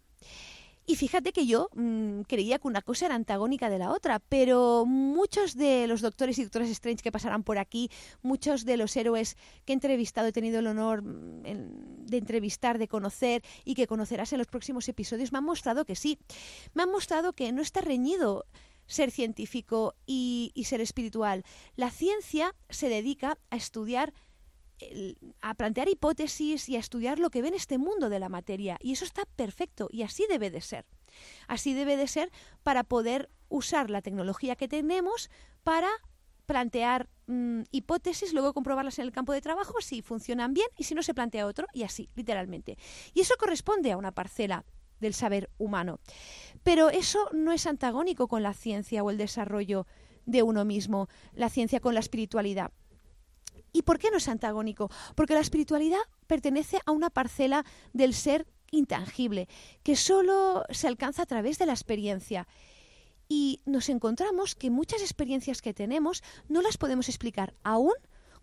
Y 0.86 0.96
fíjate 0.96 1.32
que 1.32 1.46
yo 1.46 1.68
mm, 1.74 2.22
creía 2.22 2.58
que 2.58 2.66
una 2.66 2.82
cosa 2.82 3.06
era 3.06 3.14
antagónica 3.14 3.70
de 3.70 3.78
la 3.78 3.92
otra, 3.92 4.18
pero 4.18 4.84
muchos 4.86 5.54
de 5.54 5.86
los 5.86 6.00
doctores 6.00 6.38
y 6.38 6.42
doctoras 6.42 6.68
Strange 6.70 7.02
que 7.02 7.12
pasarán 7.12 7.44
por 7.44 7.58
aquí, 7.58 7.90
muchos 8.22 8.64
de 8.64 8.76
los 8.76 8.96
héroes 8.96 9.36
que 9.64 9.72
he 9.72 9.74
entrevistado, 9.74 10.26
he 10.26 10.32
tenido 10.32 10.58
el 10.58 10.66
honor 10.66 11.02
mm, 11.02 12.06
de 12.06 12.16
entrevistar, 12.16 12.78
de 12.78 12.88
conocer 12.88 13.42
y 13.64 13.74
que 13.74 13.86
conocerás 13.86 14.32
en 14.32 14.38
los 14.38 14.48
próximos 14.48 14.88
episodios, 14.88 15.30
me 15.30 15.38
han 15.38 15.44
mostrado 15.44 15.84
que 15.84 15.94
sí. 15.94 16.18
Me 16.74 16.82
han 16.82 16.90
mostrado 16.90 17.34
que 17.34 17.52
no 17.52 17.62
está 17.62 17.82
reñido 17.82 18.46
ser 18.90 19.10
científico 19.10 19.94
y, 20.04 20.52
ser 20.66 20.80
espiritual. 20.80 21.44
La 21.76 21.90
ciencia 21.90 22.54
se 22.68 22.88
dedica 22.88 23.38
a 23.50 23.56
estudiar 23.56 24.12
a 25.42 25.52
plantear 25.54 25.90
hipótesis 25.90 26.66
y 26.70 26.76
a 26.76 26.78
estudiar 26.78 27.18
lo 27.18 27.28
que 27.28 27.42
ve 27.42 27.48
en 27.48 27.54
este 27.54 27.76
mundo 27.76 28.08
de 28.08 28.18
la 28.18 28.30
materia. 28.30 28.78
Y 28.80 28.92
eso 28.92 29.04
está 29.04 29.26
perfecto 29.36 29.88
y 29.90 30.02
así 30.02 30.24
debe 30.26 30.50
de 30.50 30.62
ser. 30.62 30.86
Así 31.48 31.74
debe 31.74 31.98
de 31.98 32.08
ser 32.08 32.32
para 32.62 32.82
poder 32.82 33.28
usar 33.50 33.90
la 33.90 34.00
tecnología 34.00 34.56
que 34.56 34.68
tenemos 34.68 35.28
para 35.64 35.90
plantear 36.46 37.10
mm, 37.26 37.64
hipótesis, 37.72 38.32
luego 38.32 38.54
comprobarlas 38.54 38.98
en 38.98 39.04
el 39.04 39.12
campo 39.12 39.34
de 39.34 39.42
trabajo 39.42 39.82
si 39.82 40.00
funcionan 40.00 40.54
bien 40.54 40.68
y 40.78 40.84
si 40.84 40.94
no 40.94 41.02
se 41.02 41.12
plantea 41.12 41.46
otro 41.46 41.66
y 41.74 41.82
así, 41.82 42.08
literalmente. 42.14 42.78
Y 43.12 43.20
eso 43.20 43.34
corresponde 43.38 43.92
a 43.92 43.98
una 43.98 44.12
parcela 44.12 44.64
del 45.00 45.14
saber 45.14 45.50
humano. 45.58 45.98
Pero 46.62 46.90
eso 46.90 47.28
no 47.32 47.52
es 47.52 47.66
antagónico 47.66 48.28
con 48.28 48.42
la 48.42 48.54
ciencia 48.54 49.02
o 49.02 49.10
el 49.10 49.18
desarrollo 49.18 49.86
de 50.26 50.42
uno 50.42 50.64
mismo, 50.64 51.08
la 51.34 51.48
ciencia 51.48 51.80
con 51.80 51.94
la 51.94 52.00
espiritualidad. 52.00 52.72
¿Y 53.72 53.82
por 53.82 53.98
qué 53.98 54.10
no 54.10 54.16
es 54.18 54.28
antagónico? 54.28 54.90
Porque 55.14 55.34
la 55.34 55.40
espiritualidad 55.40 56.00
pertenece 56.26 56.78
a 56.86 56.92
una 56.92 57.10
parcela 57.10 57.64
del 57.92 58.14
ser 58.14 58.46
intangible, 58.70 59.48
que 59.82 59.96
solo 59.96 60.64
se 60.70 60.88
alcanza 60.88 61.22
a 61.22 61.26
través 61.26 61.58
de 61.58 61.66
la 61.66 61.72
experiencia. 61.72 62.46
Y 63.28 63.60
nos 63.64 63.88
encontramos 63.88 64.54
que 64.54 64.70
muchas 64.70 65.02
experiencias 65.02 65.62
que 65.62 65.74
tenemos 65.74 66.22
no 66.48 66.62
las 66.62 66.78
podemos 66.78 67.08
explicar 67.08 67.54
aún 67.62 67.94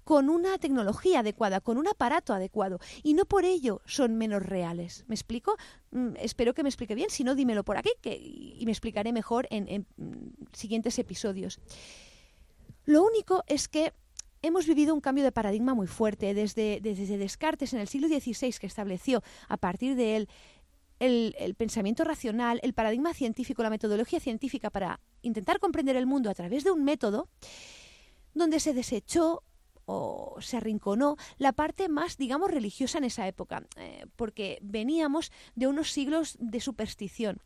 con 0.07 0.29
una 0.29 0.57
tecnología 0.57 1.19
adecuada, 1.19 1.59
con 1.59 1.77
un 1.77 1.85
aparato 1.85 2.33
adecuado, 2.33 2.79
y 3.03 3.13
no 3.13 3.25
por 3.25 3.43
ello 3.43 3.81
son 3.85 4.15
menos 4.15 4.41
reales. 4.41 5.03
¿Me 5.09 5.15
explico? 5.15 5.57
Mm, 5.91 6.11
espero 6.21 6.53
que 6.53 6.63
me 6.63 6.69
explique 6.69 6.95
bien, 6.95 7.09
si 7.09 7.25
no, 7.25 7.35
dímelo 7.35 7.65
por 7.65 7.75
aquí 7.75 7.89
y 8.05 8.63
me 8.63 8.71
explicaré 8.71 9.11
mejor 9.11 9.49
en, 9.49 9.85
mm, 9.97 10.45
siguientes 10.53 10.97
episodios. 10.97 11.59
Lo 12.85 13.03
único 13.03 13.43
es 13.47 13.67
que 13.67 13.91
hemos 14.41 14.65
vivido 14.65 14.93
un 14.93 15.01
cambio 15.01 15.25
de 15.25 15.33
paradigma 15.33 15.73
muy 15.73 15.87
fuerte 15.87 16.33
desde, 16.33 16.79
Descartes 16.79 17.73
en 17.73 17.81
el 17.81 17.89
siglo 17.89 18.07
XVI 18.07 18.53
que 18.61 18.67
estableció 18.67 19.21
a 19.49 19.57
partir 19.57 19.97
de 19.97 20.15
él 20.15 20.29
el, 20.99 21.53
pensamiento 21.55 22.05
racional, 22.05 22.61
el 22.63 22.71
paradigma 22.71 23.13
científico, 23.13 23.61
la 23.61 23.69
metodología 23.69 24.21
científica 24.21 24.69
para 24.69 25.01
intentar 25.21 25.59
comprender 25.59 25.97
el 25.97 26.05
mundo 26.05 26.29
a 26.29 26.33
través 26.33 26.63
de 26.63 26.71
un 26.71 26.85
método 26.85 27.27
donde 28.33 28.61
se 28.61 28.73
desechó 28.73 29.43
o 29.87 30.35
se 30.41 30.57
arrinconó 30.57 31.15
la 31.37 31.53
parte 31.53 31.87
más, 31.87 32.17
digamos, 32.17 32.51
religiosa 32.51 32.97
en 32.97 33.05
esa 33.05 33.27
época, 33.27 33.65
eh, 33.77 34.05
porque 34.17 34.59
veníamos 34.61 35.31
de 35.55 35.67
unos 35.67 35.91
siglos 35.91 36.35
de 36.39 36.59
superstición. 36.59 37.41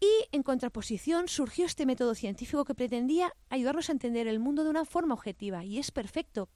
Y 0.00 0.10
en 0.32 0.42
contraposición 0.42 1.28
surgió 1.28 1.66
este 1.66 1.86
método 1.86 2.14
científico 2.14 2.64
que 2.64 2.74
pretendía 2.74 3.34
ayudarnos 3.50 3.88
a 3.88 3.92
entender 3.92 4.26
el 4.26 4.40
mundo 4.40 4.64
de 4.64 4.70
una 4.70 4.86
forma 4.86 5.14
objetiva, 5.14 5.62
y 5.62 5.78
es 5.78 5.90
perfecto. 5.90 6.48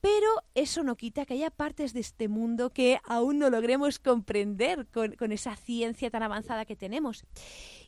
Pero 0.00 0.28
eso 0.54 0.82
no 0.84 0.96
quita 0.96 1.26
que 1.26 1.34
haya 1.34 1.50
partes 1.50 1.92
de 1.92 2.00
este 2.00 2.28
mundo 2.28 2.70
que 2.70 3.00
aún 3.04 3.38
no 3.38 3.50
logremos 3.50 3.98
comprender 3.98 4.86
con, 4.86 5.12
con, 5.16 5.32
esa 5.32 5.56
ciencia 5.56 6.08
tan 6.08 6.22
avanzada 6.22 6.64
que 6.64 6.76
tenemos. 6.76 7.24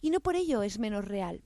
Y 0.03 0.11
no 0.11 0.21
por 0.21 0.35
ello 0.35 0.63
es 0.63 0.79
menos 0.79 1.07
real. 1.07 1.43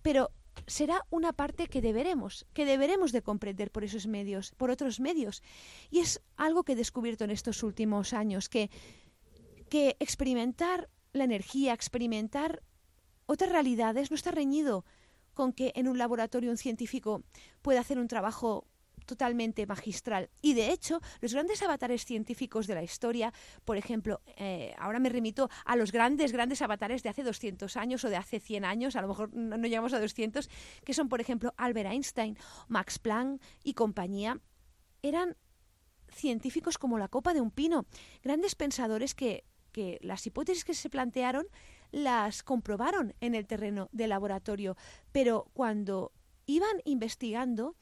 Pero 0.00 0.32
será 0.66 1.06
una 1.10 1.32
parte 1.32 1.66
que 1.66 1.80
deberemos, 1.80 2.46
que 2.52 2.64
deberemos 2.64 3.12
de 3.12 3.22
comprender 3.22 3.70
por 3.70 3.84
esos 3.84 4.06
medios, 4.06 4.52
por 4.52 4.70
otros 4.70 5.00
medios. 5.00 5.42
Y 5.90 6.00
es 6.00 6.22
algo 6.36 6.62
que 6.62 6.72
he 6.72 6.76
descubierto 6.76 7.24
en 7.24 7.30
estos 7.30 7.62
últimos 7.62 8.12
años, 8.12 8.48
que, 8.48 8.70
que 9.68 9.96
experimentar 9.98 10.88
la 11.12 11.24
energía, 11.24 11.74
experimentar 11.74 12.62
otras 13.26 13.50
realidades 13.50 14.10
no 14.10 14.14
está 14.14 14.30
reñido 14.30 14.84
con 15.34 15.52
que 15.52 15.72
en 15.74 15.88
un 15.88 15.98
laboratorio 15.98 16.50
un 16.50 16.58
científico 16.58 17.22
pueda 17.62 17.80
hacer 17.80 17.98
un 17.98 18.08
trabajo 18.08 18.66
totalmente 19.06 19.66
magistral. 19.66 20.30
Y 20.40 20.54
de 20.54 20.72
hecho, 20.72 21.00
los 21.20 21.32
grandes 21.32 21.62
avatares 21.62 22.04
científicos 22.04 22.66
de 22.66 22.74
la 22.74 22.82
historia, 22.82 23.32
por 23.64 23.76
ejemplo, 23.76 24.20
eh, 24.36 24.74
ahora 24.78 24.98
me 24.98 25.08
remito 25.08 25.50
a 25.64 25.76
los 25.76 25.92
grandes, 25.92 26.32
grandes 26.32 26.62
avatares 26.62 27.02
de 27.02 27.08
hace 27.08 27.22
200 27.22 27.76
años 27.76 28.04
o 28.04 28.08
de 28.08 28.16
hace 28.16 28.40
100 28.40 28.64
años, 28.64 28.96
a 28.96 29.02
lo 29.02 29.08
mejor 29.08 29.34
no, 29.34 29.56
no 29.56 29.66
llegamos 29.66 29.92
a 29.92 30.00
200, 30.00 30.48
que 30.84 30.94
son, 30.94 31.08
por 31.08 31.20
ejemplo, 31.20 31.54
Albert 31.56 31.90
Einstein, 31.90 32.36
Max 32.68 32.98
Planck 32.98 33.42
y 33.62 33.74
compañía, 33.74 34.40
eran 35.02 35.36
científicos 36.08 36.78
como 36.78 36.98
la 36.98 37.08
copa 37.08 37.34
de 37.34 37.40
un 37.40 37.50
pino, 37.50 37.86
grandes 38.22 38.54
pensadores 38.54 39.14
que 39.14 39.44
que 39.72 39.98
las 40.02 40.26
hipótesis 40.26 40.64
que 40.64 40.74
se 40.74 40.90
plantearon 40.90 41.46
las 41.90 42.42
comprobaron 42.42 43.14
en 43.20 43.34
el 43.34 43.46
terreno 43.46 43.88
del 43.92 44.10
laboratorio, 44.10 44.76
pero 45.10 45.48
cuando 45.52 46.12
iban 46.46 46.80
investigando 46.84 47.74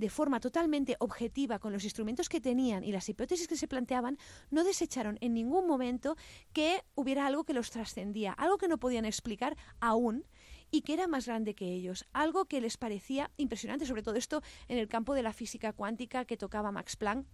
de 0.00 0.08
forma 0.08 0.40
totalmente 0.40 0.96
objetiva 0.98 1.58
con 1.58 1.72
los 1.72 1.84
instrumentos 1.84 2.28
que 2.28 2.40
tenían 2.40 2.82
y 2.82 2.90
las 2.90 3.08
hipótesis 3.08 3.46
que 3.46 3.56
se 3.56 3.68
planteaban, 3.68 4.18
no 4.50 4.64
desecharon 4.64 5.18
en 5.20 5.34
ningún 5.34 5.66
momento 5.66 6.16
que 6.52 6.82
hubiera 6.94 7.26
algo 7.26 7.44
que 7.44 7.52
los 7.52 7.70
trascendía, 7.70 8.32
algo 8.32 8.56
que 8.56 8.66
no 8.66 8.78
podían 8.78 9.04
explicar 9.04 9.56
aún 9.78 10.24
y 10.70 10.82
que 10.82 10.94
era 10.94 11.06
más 11.06 11.26
grande 11.26 11.54
que 11.54 11.72
ellos, 11.72 12.06
algo 12.12 12.46
que 12.46 12.60
les 12.60 12.78
parecía 12.78 13.30
impresionante, 13.36 13.84
sobre 13.84 14.02
todo 14.02 14.14
esto 14.14 14.42
en 14.68 14.78
el 14.78 14.88
campo 14.88 15.14
de 15.14 15.22
la 15.22 15.34
física 15.34 15.72
cuántica 15.72 16.24
que 16.24 16.36
tocaba 16.36 16.72
Max 16.72 16.96
Planck. 16.96 17.26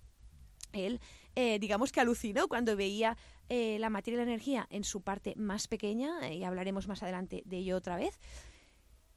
Él, 0.72 1.00
eh, 1.36 1.58
digamos 1.60 1.92
que 1.92 2.00
alucinó 2.00 2.48
cuando 2.48 2.76
veía 2.76 3.16
eh, 3.48 3.78
la 3.78 3.90
materia 3.90 4.16
y 4.16 4.24
la 4.24 4.30
energía 4.30 4.66
en 4.70 4.82
su 4.82 5.02
parte 5.02 5.34
más 5.36 5.68
pequeña, 5.68 6.28
y 6.32 6.42
hablaremos 6.42 6.88
más 6.88 7.02
adelante 7.02 7.42
de 7.46 7.58
ello 7.58 7.76
otra 7.76 7.96
vez, 7.96 8.18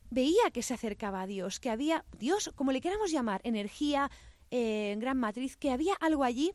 veía 0.09 0.51
que 0.53 0.63
se 0.63 0.73
acercaba 0.73 1.21
a 1.21 1.27
Dios, 1.27 1.59
que 1.59 1.69
había, 1.69 2.05
Dios, 2.17 2.51
como 2.55 2.71
le 2.71 2.81
queramos 2.81 3.11
llamar, 3.11 3.41
energía, 3.43 4.09
eh, 4.51 4.95
gran 4.99 5.17
matriz, 5.17 5.57
que 5.57 5.71
había 5.71 5.93
algo 5.95 6.23
allí 6.23 6.51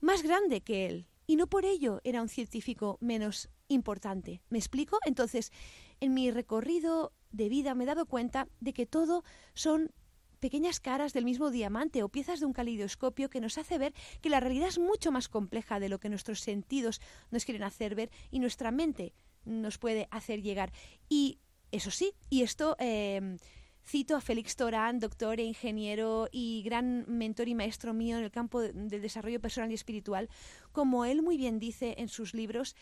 más 0.00 0.22
grande 0.22 0.60
que 0.60 0.86
él. 0.86 1.06
Y 1.26 1.36
no 1.36 1.46
por 1.46 1.64
ello 1.64 2.00
era 2.04 2.22
un 2.22 2.28
científico 2.28 2.98
menos 3.00 3.48
importante. 3.68 4.42
¿Me 4.50 4.58
explico? 4.58 4.98
Entonces, 5.04 5.52
en 6.00 6.14
mi 6.14 6.30
recorrido 6.30 7.12
de 7.30 7.48
vida 7.48 7.74
me 7.74 7.84
he 7.84 7.86
dado 7.86 8.06
cuenta 8.06 8.48
de 8.60 8.72
que 8.72 8.86
todo 8.86 9.24
son 9.54 9.92
pequeñas 10.40 10.80
caras 10.80 11.12
del 11.12 11.24
mismo 11.24 11.50
diamante 11.50 12.02
o 12.02 12.08
piezas 12.08 12.40
de 12.40 12.46
un 12.46 12.52
caleidoscopio 12.52 13.30
que 13.30 13.40
nos 13.40 13.58
hace 13.58 13.78
ver 13.78 13.94
que 14.20 14.28
la 14.28 14.40
realidad 14.40 14.68
es 14.68 14.80
mucho 14.80 15.12
más 15.12 15.28
compleja 15.28 15.78
de 15.78 15.88
lo 15.88 16.00
que 16.00 16.08
nuestros 16.08 16.40
sentidos 16.40 17.00
nos 17.30 17.44
quieren 17.44 17.62
hacer 17.62 17.94
ver 17.94 18.10
y 18.32 18.40
nuestra 18.40 18.72
mente 18.72 19.14
nos 19.44 19.78
puede 19.78 20.08
hacer 20.10 20.42
llegar. 20.42 20.72
Y 21.08 21.38
eso 21.72 21.90
sí, 21.90 22.12
y 22.30 22.42
esto 22.42 22.76
eh, 22.78 23.36
cito 23.84 24.14
a 24.14 24.20
Félix 24.20 24.54
Torán, 24.56 25.00
doctor 25.00 25.40
e 25.40 25.44
ingeniero 25.44 26.28
y 26.30 26.62
gran 26.62 27.04
mentor 27.08 27.48
y 27.48 27.54
maestro 27.54 27.92
mío 27.92 28.18
en 28.18 28.24
el 28.24 28.30
campo 28.30 28.60
del 28.60 29.02
desarrollo 29.02 29.40
personal 29.40 29.70
y 29.70 29.74
espiritual, 29.74 30.28
como 30.70 31.04
él 31.04 31.22
muy 31.22 31.36
bien 31.36 31.58
dice 31.58 31.96
en 31.98 32.08
sus 32.08 32.34
libros, 32.34 32.76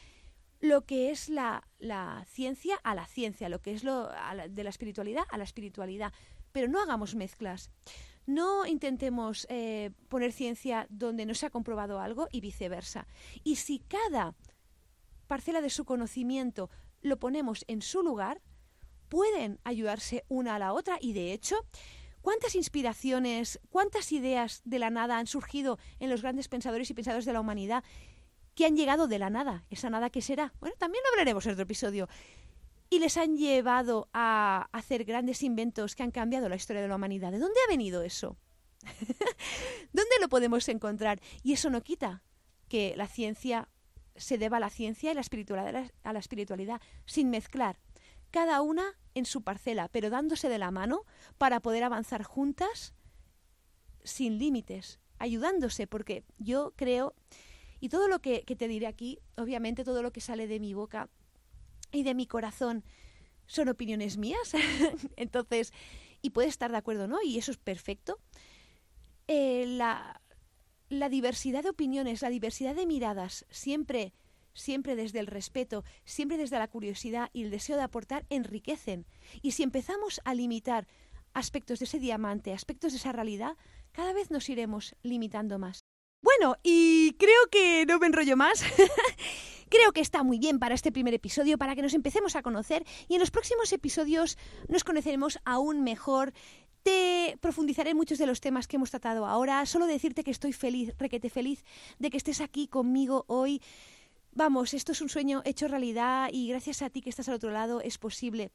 lo 0.60 0.84
que 0.84 1.10
es 1.10 1.30
la, 1.30 1.66
la 1.78 2.26
ciencia 2.28 2.78
a 2.84 2.94
la 2.94 3.06
ciencia, 3.06 3.48
lo 3.48 3.62
que 3.62 3.72
es 3.72 3.82
lo 3.82 4.10
de 4.50 4.64
la 4.64 4.68
espiritualidad 4.68 5.24
a 5.30 5.38
la 5.38 5.44
espiritualidad 5.44 6.12
pero 6.52 6.68
no 6.68 6.80
hagamos 6.80 7.14
mezclas. 7.14 7.70
No 8.26 8.66
intentemos 8.66 9.46
eh, 9.50 9.90
poner 10.08 10.32
ciencia 10.32 10.86
donde 10.90 11.26
no 11.26 11.34
se 11.34 11.46
ha 11.46 11.50
comprobado 11.50 12.00
algo 12.00 12.28
y 12.30 12.40
viceversa. 12.40 13.06
Y 13.44 13.56
si 13.56 13.80
cada 13.80 14.34
parcela 15.26 15.60
de 15.60 15.70
su 15.70 15.84
conocimiento 15.84 16.70
lo 17.02 17.18
ponemos 17.18 17.64
en 17.66 17.82
su 17.82 18.02
lugar, 18.02 18.40
pueden 19.10 19.58
ayudarse 19.64 20.24
una 20.28 20.54
a 20.54 20.58
la 20.58 20.72
otra 20.72 20.96
y 20.98 21.12
de 21.12 21.34
hecho, 21.34 21.56
¿cuántas 22.22 22.54
inspiraciones, 22.54 23.60
cuántas 23.68 24.12
ideas 24.12 24.62
de 24.64 24.78
la 24.78 24.88
nada 24.88 25.18
han 25.18 25.26
surgido 25.26 25.78
en 25.98 26.08
los 26.08 26.22
grandes 26.22 26.48
pensadores 26.48 26.88
y 26.88 26.94
pensadores 26.94 27.26
de 27.26 27.34
la 27.34 27.40
humanidad 27.40 27.84
que 28.54 28.64
han 28.64 28.76
llegado 28.76 29.08
de 29.08 29.18
la 29.18 29.28
nada? 29.28 29.66
¿Esa 29.68 29.90
nada 29.90 30.08
qué 30.08 30.22
será? 30.22 30.54
Bueno, 30.60 30.76
también 30.78 31.02
lo 31.04 31.10
hablaremos 31.10 31.44
en 31.44 31.52
otro 31.52 31.64
episodio 31.64 32.08
y 32.88 33.00
les 33.00 33.16
han 33.16 33.36
llevado 33.36 34.08
a 34.12 34.68
hacer 34.72 35.04
grandes 35.04 35.42
inventos 35.42 35.94
que 35.94 36.02
han 36.02 36.10
cambiado 36.10 36.48
la 36.48 36.56
historia 36.56 36.80
de 36.80 36.88
la 36.88 36.96
humanidad. 36.96 37.32
¿De 37.32 37.38
dónde 37.38 37.60
ha 37.66 37.70
venido 37.70 38.02
eso? 38.02 38.38
¿Dónde 39.92 40.16
lo 40.20 40.28
podemos 40.28 40.68
encontrar? 40.68 41.20
Y 41.42 41.52
eso 41.52 41.68
no 41.68 41.82
quita 41.82 42.22
que 42.68 42.94
la 42.96 43.08
ciencia 43.08 43.68
se 44.16 44.38
deba 44.38 44.58
a 44.58 44.60
la 44.60 44.70
ciencia 44.70 45.10
y 45.10 45.14
la 45.14 45.20
espiritualidad 45.20 45.90
a 46.02 46.12
la 46.12 46.18
espiritualidad, 46.18 46.80
sin 47.06 47.30
mezclar, 47.30 47.78
cada 48.30 48.62
una 48.62 48.98
en 49.14 49.24
su 49.24 49.42
parcela, 49.42 49.88
pero 49.88 50.10
dándose 50.10 50.48
de 50.48 50.58
la 50.58 50.70
mano 50.70 51.04
para 51.38 51.60
poder 51.60 51.84
avanzar 51.84 52.22
juntas 52.22 52.94
sin 54.04 54.38
límites, 54.38 55.00
ayudándose, 55.18 55.86
porque 55.86 56.24
yo 56.38 56.72
creo, 56.76 57.14
y 57.80 57.88
todo 57.88 58.08
lo 58.08 58.20
que, 58.20 58.42
que 58.42 58.56
te 58.56 58.68
diré 58.68 58.86
aquí, 58.86 59.18
obviamente 59.36 59.84
todo 59.84 60.02
lo 60.02 60.12
que 60.12 60.20
sale 60.20 60.46
de 60.46 60.60
mi 60.60 60.74
boca 60.74 61.08
y 61.92 62.02
de 62.02 62.14
mi 62.14 62.26
corazón 62.26 62.84
son 63.46 63.68
opiniones 63.68 64.16
mías. 64.16 64.54
Entonces, 65.16 65.72
y 66.22 66.30
puede 66.30 66.48
estar 66.48 66.70
de 66.70 66.76
acuerdo, 66.76 67.08
¿no? 67.08 67.18
Y 67.22 67.38
eso 67.38 67.50
es 67.50 67.58
perfecto. 67.58 68.18
Eh, 69.26 69.64
la, 69.66 70.20
la 70.88 71.08
diversidad 71.08 71.62
de 71.62 71.70
opiniones, 71.70 72.22
la 72.22 72.30
diversidad 72.30 72.74
de 72.74 72.86
miradas, 72.86 73.46
siempre, 73.50 74.12
siempre 74.54 74.96
desde 74.96 75.20
el 75.20 75.26
respeto, 75.26 75.84
siempre 76.04 76.36
desde 76.36 76.58
la 76.58 76.68
curiosidad 76.68 77.30
y 77.32 77.42
el 77.42 77.50
deseo 77.50 77.76
de 77.76 77.82
aportar, 77.82 78.26
enriquecen. 78.30 79.06
Y 79.42 79.52
si 79.52 79.62
empezamos 79.62 80.20
a 80.24 80.34
limitar 80.34 80.86
aspectos 81.32 81.78
de 81.78 81.84
ese 81.84 81.98
diamante, 81.98 82.52
aspectos 82.52 82.92
de 82.92 82.98
esa 82.98 83.12
realidad, 83.12 83.56
cada 83.92 84.12
vez 84.12 84.30
nos 84.30 84.48
iremos 84.48 84.94
limitando 85.02 85.58
más. 85.58 85.80
Bueno, 86.22 86.56
y 86.62 87.14
creo 87.18 87.48
que 87.50 87.86
no 87.86 87.98
me 87.98 88.06
enrollo 88.06 88.36
más. 88.36 88.62
Creo 89.70 89.92
que 89.92 90.00
está 90.00 90.24
muy 90.24 90.40
bien 90.40 90.58
para 90.58 90.74
este 90.74 90.90
primer 90.90 91.14
episodio, 91.14 91.56
para 91.56 91.76
que 91.76 91.82
nos 91.82 91.94
empecemos 91.94 92.34
a 92.34 92.42
conocer 92.42 92.84
y 93.06 93.14
en 93.14 93.20
los 93.20 93.30
próximos 93.30 93.72
episodios 93.72 94.36
nos 94.66 94.82
conoceremos 94.82 95.38
aún 95.44 95.84
mejor. 95.84 96.32
Te 96.82 97.38
profundizaré 97.40 97.90
en 97.90 97.96
muchos 97.96 98.18
de 98.18 98.26
los 98.26 98.40
temas 98.40 98.66
que 98.66 98.76
hemos 98.76 98.90
tratado 98.90 99.26
ahora. 99.26 99.64
Solo 99.66 99.86
decirte 99.86 100.24
que 100.24 100.32
estoy 100.32 100.52
feliz, 100.52 100.92
requete 100.98 101.30
feliz, 101.30 101.62
de 102.00 102.10
que 102.10 102.16
estés 102.16 102.40
aquí 102.40 102.66
conmigo 102.66 103.24
hoy. 103.28 103.62
Vamos, 104.32 104.74
esto 104.74 104.92
es 104.92 105.00
un 105.00 105.08
sueño 105.08 105.42
hecho 105.44 105.68
realidad 105.68 106.28
y 106.32 106.48
gracias 106.48 106.82
a 106.82 106.90
ti 106.90 107.00
que 107.00 107.10
estás 107.10 107.28
al 107.28 107.34
otro 107.34 107.50
lado 107.50 107.80
es 107.80 107.98
posible. 107.98 108.52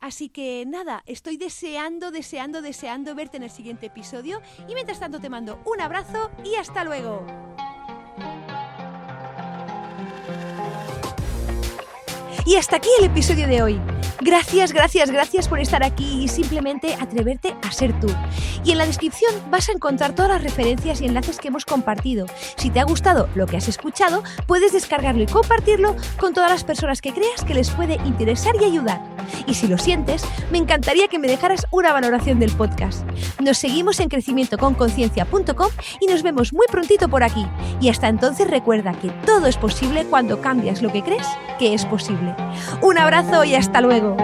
Así 0.00 0.28
que 0.28 0.64
nada, 0.66 1.02
estoy 1.06 1.36
deseando, 1.36 2.10
deseando, 2.10 2.62
deseando 2.62 3.14
verte 3.14 3.36
en 3.36 3.42
el 3.42 3.50
siguiente 3.50 3.86
episodio 3.86 4.40
y 4.68 4.74
mientras 4.74 5.00
tanto 5.00 5.20
te 5.20 5.28
mando 5.28 5.60
un 5.66 5.80
abrazo 5.80 6.30
y 6.44 6.54
hasta 6.54 6.84
luego. 6.84 7.26
Y 12.48 12.56
hasta 12.56 12.76
aquí 12.76 12.88
el 12.98 13.04
episodio 13.04 13.46
de 13.46 13.62
hoy. 13.62 13.78
Gracias, 14.22 14.72
gracias, 14.72 15.10
gracias 15.10 15.48
por 15.48 15.60
estar 15.60 15.84
aquí 15.84 16.22
y 16.22 16.28
simplemente 16.28 16.94
atreverte 16.94 17.54
a 17.62 17.70
ser 17.70 17.92
tú. 18.00 18.06
Y 18.64 18.72
en 18.72 18.78
la 18.78 18.86
descripción 18.86 19.34
vas 19.50 19.68
a 19.68 19.72
encontrar 19.72 20.14
todas 20.14 20.30
las 20.30 20.42
referencias 20.42 21.02
y 21.02 21.04
enlaces 21.04 21.40
que 21.40 21.48
hemos 21.48 21.66
compartido. 21.66 22.24
Si 22.56 22.70
te 22.70 22.80
ha 22.80 22.84
gustado 22.84 23.28
lo 23.34 23.44
que 23.44 23.58
has 23.58 23.68
escuchado, 23.68 24.22
puedes 24.46 24.72
descargarlo 24.72 25.24
y 25.24 25.26
compartirlo 25.26 25.94
con 26.18 26.32
todas 26.32 26.50
las 26.50 26.64
personas 26.64 27.02
que 27.02 27.12
creas 27.12 27.44
que 27.44 27.52
les 27.52 27.68
puede 27.68 27.96
interesar 28.06 28.54
y 28.58 28.64
ayudar. 28.64 29.17
Y 29.46 29.54
si 29.54 29.66
lo 29.66 29.78
sientes, 29.78 30.22
me 30.50 30.58
encantaría 30.58 31.08
que 31.08 31.18
me 31.18 31.28
dejaras 31.28 31.66
una 31.70 31.92
valoración 31.92 32.38
del 32.38 32.50
podcast. 32.50 33.04
Nos 33.40 33.58
seguimos 33.58 34.00
en 34.00 34.08
crecimientoconconciencia.com 34.08 35.70
y 36.00 36.06
nos 36.06 36.22
vemos 36.22 36.52
muy 36.52 36.66
prontito 36.70 37.08
por 37.08 37.22
aquí. 37.22 37.46
Y 37.80 37.88
hasta 37.88 38.08
entonces 38.08 38.48
recuerda 38.48 38.92
que 38.92 39.10
todo 39.26 39.46
es 39.46 39.56
posible 39.56 40.04
cuando 40.04 40.40
cambias 40.40 40.82
lo 40.82 40.92
que 40.92 41.02
crees 41.02 41.26
que 41.58 41.74
es 41.74 41.84
posible. 41.84 42.34
Un 42.82 42.98
abrazo 42.98 43.44
y 43.44 43.54
hasta 43.54 43.80
luego. 43.80 44.16